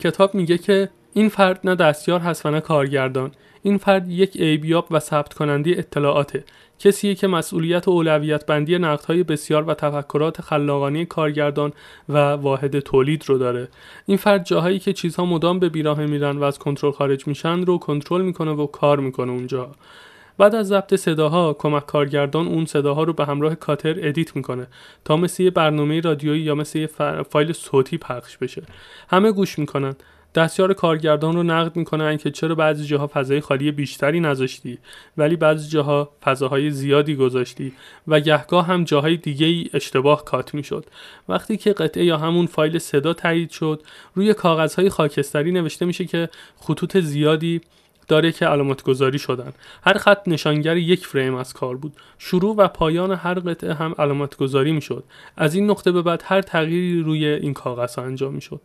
کتاب 0.00 0.34
میگه 0.34 0.58
که 0.58 0.88
این 1.12 1.28
فرد 1.28 1.60
نه 1.64 1.74
دستیار 1.74 2.20
هست 2.20 2.46
و 2.46 2.50
نه 2.50 2.60
کارگردان. 2.60 3.32
این 3.62 3.78
فرد 3.78 4.08
یک 4.08 4.32
عیب‌یاب 4.34 4.86
و 4.90 5.00
ثبت 5.00 5.34
کننده 5.34 5.70
اطلاعاته. 5.70 6.44
کسیه 6.78 7.14
که 7.14 7.26
مسئولیت 7.26 7.88
و 7.88 7.90
اولویت 7.90 8.46
بندی 8.46 8.78
نقدهای 8.78 9.22
بسیار 9.22 9.62
و 9.62 9.74
تفکرات 9.74 10.40
خلاقانه 10.40 11.04
کارگردان 11.04 11.72
و 12.08 12.18
واحد 12.18 12.80
تولید 12.80 13.24
رو 13.26 13.38
داره. 13.38 13.68
این 14.06 14.16
فرد 14.16 14.44
جاهایی 14.46 14.78
که 14.78 14.92
چیزها 14.92 15.24
مدام 15.24 15.58
به 15.58 15.68
بیراه 15.68 16.06
میرن 16.06 16.36
و 16.36 16.42
از 16.42 16.58
کنترل 16.58 16.90
خارج 16.90 17.26
میشن 17.26 17.64
رو 17.64 17.78
کنترل 17.78 18.22
می‌کنه 18.22 18.50
و 18.50 18.66
کار 18.66 19.00
می‌کنه 19.00 19.32
اونجا. 19.32 19.70
بعد 20.38 20.54
از 20.54 20.68
ضبط 20.68 20.94
صداها 20.94 21.52
کمک 21.52 21.86
کارگردان 21.86 22.46
اون 22.46 22.66
صداها 22.66 23.02
رو 23.02 23.12
به 23.12 23.24
همراه 23.24 23.54
cutter 23.54 23.94
edit 23.98 24.36
می‌کنه 24.36 24.66
تا 25.04 25.16
مثل 25.16 25.42
یه 25.42 25.50
برنامه 25.50 26.00
رادیویی 26.00 26.42
یا 26.42 26.54
مثل 26.54 26.78
یه 26.78 26.86
فایل 27.30 27.52
صوتی 27.52 27.98
پخش 27.98 28.36
بشه. 28.36 28.62
همه 29.08 29.32
گوش 29.32 29.58
می‌کنن. 29.58 29.94
دستیار 30.34 30.72
کارگردان 30.72 31.36
رو 31.36 31.42
نقد 31.42 31.76
می‌کنن 31.76 32.16
که 32.16 32.30
چرا 32.30 32.54
بعضی 32.54 32.84
جاها 32.84 33.10
فضای 33.12 33.40
خالی 33.40 33.72
بیشتری 33.72 34.20
نذاشتی 34.20 34.78
ولی 35.16 35.36
بعضی 35.36 35.68
جاها 35.68 36.12
فضاهای 36.22 36.70
زیادی 36.70 37.16
گذاشتی 37.16 37.72
و 38.08 38.20
گهگاه 38.20 38.66
هم 38.66 38.84
جاهای 38.84 39.16
دیگه 39.16 39.46
ای 39.46 39.70
اشتباه 39.74 40.24
کات 40.24 40.54
می‌شد. 40.54 40.86
وقتی 41.28 41.56
که 41.56 41.72
قطعه 41.72 42.04
یا 42.04 42.18
همون 42.18 42.46
فایل 42.46 42.78
صدا 42.78 43.12
تایید 43.12 43.50
شد 43.50 43.82
روی 44.14 44.34
کاغذهای 44.34 44.88
خاکستری 44.88 45.52
نوشته 45.52 45.86
میشه 45.86 46.04
که 46.04 46.28
خطوط 46.56 46.96
زیادی 46.96 47.60
داره 48.08 48.32
که 48.32 48.46
علامت 48.46 48.82
گذاری 48.82 49.18
شدن. 49.18 49.52
هر 49.82 49.98
خط 49.98 50.22
نشانگر 50.26 50.76
یک 50.76 51.06
فریم 51.06 51.34
از 51.34 51.52
کار 51.52 51.76
بود. 51.76 51.92
شروع 52.18 52.56
و 52.56 52.68
پایان 52.68 53.12
هر 53.12 53.34
قطعه 53.34 53.74
هم 53.74 53.94
علامت 53.98 54.36
گذاری 54.36 54.72
می‌شد. 54.72 55.04
از 55.36 55.54
این 55.54 55.70
نقطه 55.70 55.92
به 55.92 56.02
بعد 56.02 56.22
هر 56.24 56.42
تغییری 56.42 57.02
روی 57.02 57.26
این 57.26 57.54
کاغذ 57.54 57.98
انجام 57.98 58.34
می‌شد. 58.34 58.60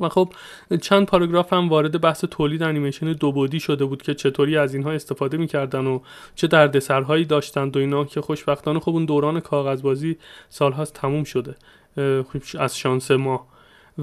و 0.00 0.08
خب 0.08 0.32
چند 0.80 1.06
پاراگراف 1.06 1.52
هم 1.52 1.68
وارد 1.68 2.00
بحث 2.00 2.24
تولید 2.24 2.62
انیمیشن 2.62 3.12
دو 3.12 3.32
بودی 3.32 3.60
شده 3.60 3.84
بود 3.84 4.02
که 4.02 4.14
چطوری 4.14 4.56
از 4.56 4.74
اینها 4.74 4.92
استفاده 4.92 5.36
می‌کردن 5.36 5.86
و 5.86 6.00
چه 6.34 6.46
دردسرهایی 6.46 7.24
داشتند 7.24 7.76
و 7.76 7.80
اینا 7.80 8.04
که 8.04 8.20
خوشبختانه 8.20 8.80
خب 8.80 8.90
اون 8.90 9.04
دوران 9.04 9.40
کاغذبازی 9.40 10.16
سالهاست 10.48 10.94
تموم 10.94 11.24
شده. 11.24 11.54
خب 11.96 12.58
از 12.58 12.78
شانس 12.78 13.10
ما. 13.10 13.46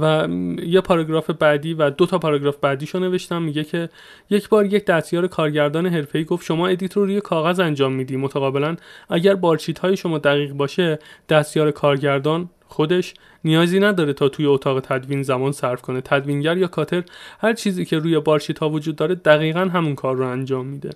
و 0.02 0.28
یه 0.66 0.82
پاراگراف 0.82 1.30
بعدی 1.30 1.74
و 1.74 1.90
دو 1.90 2.06
تا 2.06 2.20
پاراگراف 2.20 2.58
بعدیشو 2.58 3.00
نوشتم. 3.00 3.42
میگه 3.42 3.64
که 3.64 3.90
یک 4.30 4.50
بار 4.50 4.66
یک 4.66 4.86
دستیار 4.86 5.28
کارگردان 5.28 5.86
حرفه‌ای 5.86 6.26
گفت 6.26 6.46
شما 6.46 6.68
edit 6.68 6.98
رو 6.98 7.06
روی 7.06 7.22
کاغذ 7.22 7.60
انجام 7.60 7.94
میدی. 7.94 8.16
متقابلا 8.16 8.76
اگر 9.10 9.36
bar 9.36 9.52
sheet 9.52 9.80
های 9.80 9.98
شما 9.98 10.18
دقیق 10.18 10.52
باشه 10.52 11.00
دستیار 11.30 11.72
کارگردان 11.72 12.50
خودش 12.68 13.14
نیازی 13.44 13.80
نداره 13.80 14.14
تا 14.14 14.30
توی 14.30 14.46
اتاق 14.46 14.80
تدوین 14.80 15.24
زمان 15.24 15.52
صرف 15.52 15.82
کنه. 15.82 16.02
تدوینگر 16.02 16.58
یا 16.58 16.68
cutter 16.68 17.04
هر 17.40 17.54
چیزی 17.54 17.86
که 17.86 18.00
روی 18.00 18.20
bar 18.20 18.35
sheet 18.35 18.60
ها 18.60 18.70
وجود 18.70 18.96
داره 18.96 19.16
دقیقا 19.16 19.60
همون 19.60 19.96
کار 19.96 20.16
رو 20.16 20.28
انجام 20.28 20.66
میده. 20.66 20.90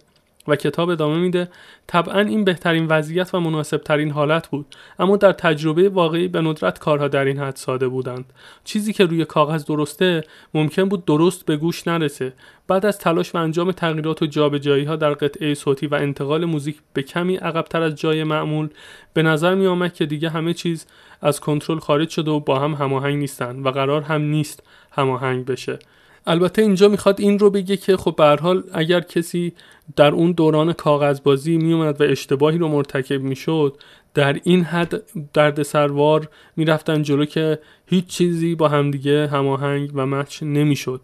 و 0.47 0.55
کتاب 0.55 0.89
ادامه 0.89 1.17
میده. 1.17 1.49
طبعا 1.87 2.19
این 2.19 2.43
بهترین 2.43 2.87
وضعیت 2.87 3.33
و 3.33 3.39
مناسب 3.39 3.77
ترین 3.77 4.11
حالت 4.11 4.47
بود 4.47 4.65
اما 4.99 5.17
در 5.17 5.31
تجربه 5.31 5.89
واقعی 5.89 6.27
به 6.27 6.41
ندرت 6.41 6.79
کارها 6.79 7.07
در 7.07 7.25
این 7.25 7.39
حد 7.39 7.55
ساده 7.55 7.87
بودند. 7.87 8.33
چیزی 8.63 8.93
که 8.93 9.05
روی 9.05 9.25
کاغذ 9.25 9.65
درسته 9.65 10.23
ممکن 10.53 10.89
بود 10.89 11.05
درست 11.05 11.45
به 11.45 11.57
گوش 11.57 11.87
نرسه. 11.87 12.33
بعد 12.67 12.85
از 12.85 12.97
تلاش 12.97 13.35
و 13.35 13.37
انجام 13.37 13.71
تغییرات 13.71 14.21
و 14.21 14.25
جابجایی 14.25 14.83
ها 14.83 14.95
در 14.95 15.13
قطعه 15.13 15.53
صوتی 15.53 15.87
و 15.87 15.95
انتقال 15.95 16.45
موزیک 16.45 16.77
به 16.93 17.03
کمی 17.03 17.35
عقبتر 17.35 17.81
از 17.81 17.95
جای 17.95 18.23
معمول 18.23 18.69
به 19.13 19.23
نظر 19.23 19.55
می 19.55 19.67
آمد 19.67 19.93
که 19.93 20.05
دیگه 20.05 20.29
همه 20.29 20.53
چیز 20.53 20.85
از 21.21 21.39
کنترل 21.39 21.79
خارج 21.79 22.09
شده 22.09 22.31
و 22.31 22.39
با 22.39 22.59
هم 22.59 22.73
هماهنگ 22.73 23.15
نیستن 23.15 23.59
و 23.59 23.69
قرار 23.69 24.01
هم 24.01 24.21
نیست 24.21 24.63
هماهنگ 24.91 25.45
بشه. 25.45 25.79
البته 26.25 26.61
اینجا 26.61 26.87
می‌خواد 26.87 27.21
این 27.21 27.39
رو 27.39 27.49
بگه 27.49 27.77
که 27.77 27.97
خب 27.97 28.15
به 28.15 28.37
حال 28.41 28.63
اگر 28.73 29.01
کسی 29.01 29.53
در 29.95 30.11
اون 30.11 30.31
دوران 30.31 30.73
کاغذبازی 30.73 31.57
میومد 31.57 32.01
و 32.01 32.03
اشتباهی 32.03 32.57
رو 32.57 32.67
مرتکب 32.67 33.21
می‌شد 33.21 33.77
در 34.13 34.39
این 34.43 34.63
حد 34.63 35.01
دردسروار 35.33 36.29
می‌رفتن 36.55 37.03
جلو 37.03 37.25
که 37.25 37.59
هیچ 37.85 38.05
چیزی 38.05 38.55
با 38.55 38.67
همدیگه 38.67 39.27
هماهنگ 39.27 39.91
و 39.93 40.05
match 40.05 40.43
نمی‌شد. 40.43 41.01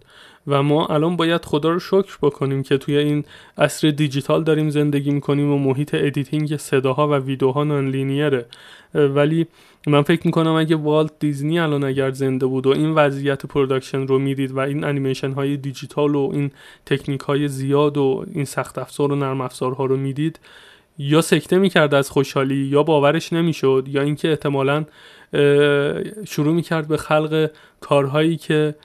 و 0.47 0.63
ما 0.63 0.86
الان 0.86 1.15
باید 1.15 1.45
خدا 1.45 1.69
رو 1.69 1.80
شکر 1.80 2.17
بکنیم 2.21 2.63
که 2.63 2.78
توی 2.78 2.97
این 2.97 3.25
عصر 3.58 3.89
دیجیتال 3.89 4.43
داریم 4.43 4.69
زندگی 4.69 5.12
می‌کنیم 5.12 5.52
و 5.52 5.58
محیط 5.58 5.95
editing 5.99 6.57
صداها 6.58 7.08
و 7.08 7.13
ویدیوها 7.13 7.63
non 7.63 8.43
ولی 8.93 9.47
من 9.88 10.02
فکر 10.02 10.21
می‌کنم 10.25 10.52
اگه 10.52 10.75
والت 10.75 11.12
دیزنی 11.19 11.60
الان 11.60 11.84
اگر 11.84 12.12
زنده 12.12 12.45
بود 12.45 12.67
و 12.67 12.69
این 12.69 12.91
وضعیت 12.91 13.45
production 13.45 14.07
رو 14.08 14.19
می‌دید 14.19 14.52
و 14.52 14.60
این 14.60 14.84
انیمیشن 14.84 15.32
های 15.32 15.58
دیجیتال 15.58 16.15
و 16.15 16.30
این 16.34 16.52
تکنیک 16.86 17.21
های 17.21 17.47
زیاد 17.47 17.97
و 17.97 18.25
این 18.34 18.45
سخت 18.45 18.78
افزار 18.78 19.12
و 19.12 19.15
نرم 19.15 19.41
افزارها 19.41 19.86
رو 19.86 19.97
می‌دید 19.97 20.39
یا 20.97 21.21
سکته 21.21 21.58
می‌کرد 21.58 21.93
از 21.93 22.10
خوشحالی 22.10 22.56
یا 22.56 22.84
باورش 22.84 23.34
نمی‌شد 23.34 23.86
یا 23.88 24.02
اینکه 24.02 24.30
احتمالا 24.30 24.86
شروع 26.28 26.54
می‌کرد 26.54 26.88
به 26.88 26.97
خلق 26.97 27.52
کارهایی 27.82 28.38
که 28.38 28.75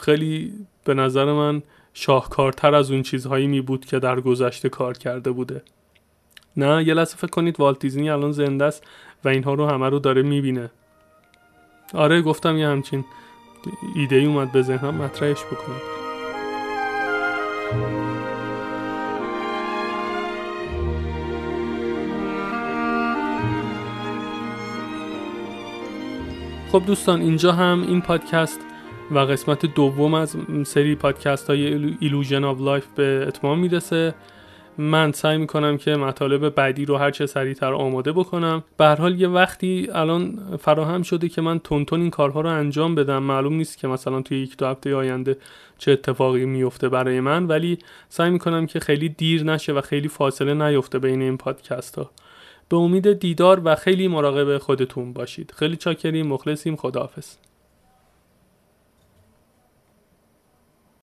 خیلی 0.00 0.52
به 0.84 0.94
نظر 0.94 1.32
من 1.32 1.62
شاهکارتر 1.94 2.74
از 2.74 2.90
اون 2.90 3.02
چیزهایی 3.02 3.46
می 3.46 3.60
بود 3.60 3.84
که 3.84 3.98
در 3.98 4.20
گذشته 4.20 4.68
کار 4.68 4.98
کرده 4.98 5.30
بوده. 5.30 5.62
نه 6.56 6.84
یه 6.86 6.94
لحظه 6.94 7.16
فکر 7.16 7.30
کنید 7.30 7.60
والت 7.60 7.78
دیزنی 7.78 8.10
الان 8.10 8.32
زنده 8.32 8.64
است 8.64 8.84
و 9.24 9.28
اینها 9.28 9.54
رو 9.54 9.66
همه 9.66 9.88
رو 9.88 9.98
داره 9.98 10.22
می‌بینه. 10.22 10.70
آره 11.94 12.22
گفتم 12.22 12.58
یه 12.58 12.68
همچین 12.68 13.04
ایده 13.94 14.16
ای 14.16 14.26
اومد 14.26 14.52
به 14.52 14.62
ذهنم 14.62 14.94
مطرحش 14.94 15.44
بکنم. 15.44 15.80
خب 26.72 26.82
دوستان 26.86 27.20
اینجا 27.20 27.52
هم 27.52 27.84
این 27.88 28.00
پادکست 28.00 28.60
و 29.10 29.18
قسمت 29.18 29.66
دوم 29.66 30.14
از 30.14 30.36
سری 30.64 30.94
پادکست 30.94 31.50
های 31.50 31.94
Illusion 32.00 32.44
of 32.44 32.60
Life 32.60 32.86
به 32.96 33.24
اتمام 33.28 33.58
می‌رسه. 33.58 34.14
من 34.78 35.12
سعی 35.12 35.38
می‌کنم 35.38 35.78
که 35.78 35.96
مطالب 35.96 36.48
بعدی 36.48 36.84
رو 36.84 36.96
هر 36.96 37.10
چه 37.10 37.26
سریعتر 37.26 37.72
آماده 37.72 38.12
بکنم. 38.12 38.64
به 38.76 38.84
هر 38.84 38.96
حال 38.96 39.20
یه 39.20 39.28
وقتی 39.28 39.88
الان 39.92 40.38
فراهم 40.60 41.02
شده 41.02 41.28
که 41.28 41.40
من 41.40 41.58
تونستم 41.58 42.00
این 42.00 42.10
کارها 42.10 42.40
رو 42.40 42.48
انجام 42.48 42.94
بدم 42.94 43.22
معلوم 43.22 43.54
نیست 43.54 43.78
که 43.78 43.88
مثلا 43.88 44.22
توی 44.22 44.38
یک 44.38 44.56
دو 44.56 44.66
هفته 44.66 44.94
آینده 44.94 45.36
چه 45.78 45.92
اتفاقی 45.92 46.44
میفته 46.44 46.88
برای 46.88 47.20
من 47.20 47.46
ولی 47.46 47.78
سعی 48.08 48.30
می‌کنم 48.30 48.66
که 48.66 48.80
خیلی 48.80 49.08
دیر 49.08 49.44
نشه 49.44 49.72
و 49.72 49.80
خیلی 49.80 50.08
فاصله 50.08 50.54
نیفته 50.54 50.98
بین 50.98 51.22
این 51.22 51.36
پادکست 51.36 51.98
ها 51.98 52.10
به 52.68 52.76
امید 52.76 53.12
دیدار 53.12 53.60
و 53.64 53.74
خیلی 53.74 54.08
مراقب 54.08 54.58
خودتون 54.58 55.12
باشید. 55.12 55.52
خیلی 55.56 55.76
چاکریم 55.76 56.26
مخلصیم. 56.26 56.76
خداحافظ. 56.76 57.47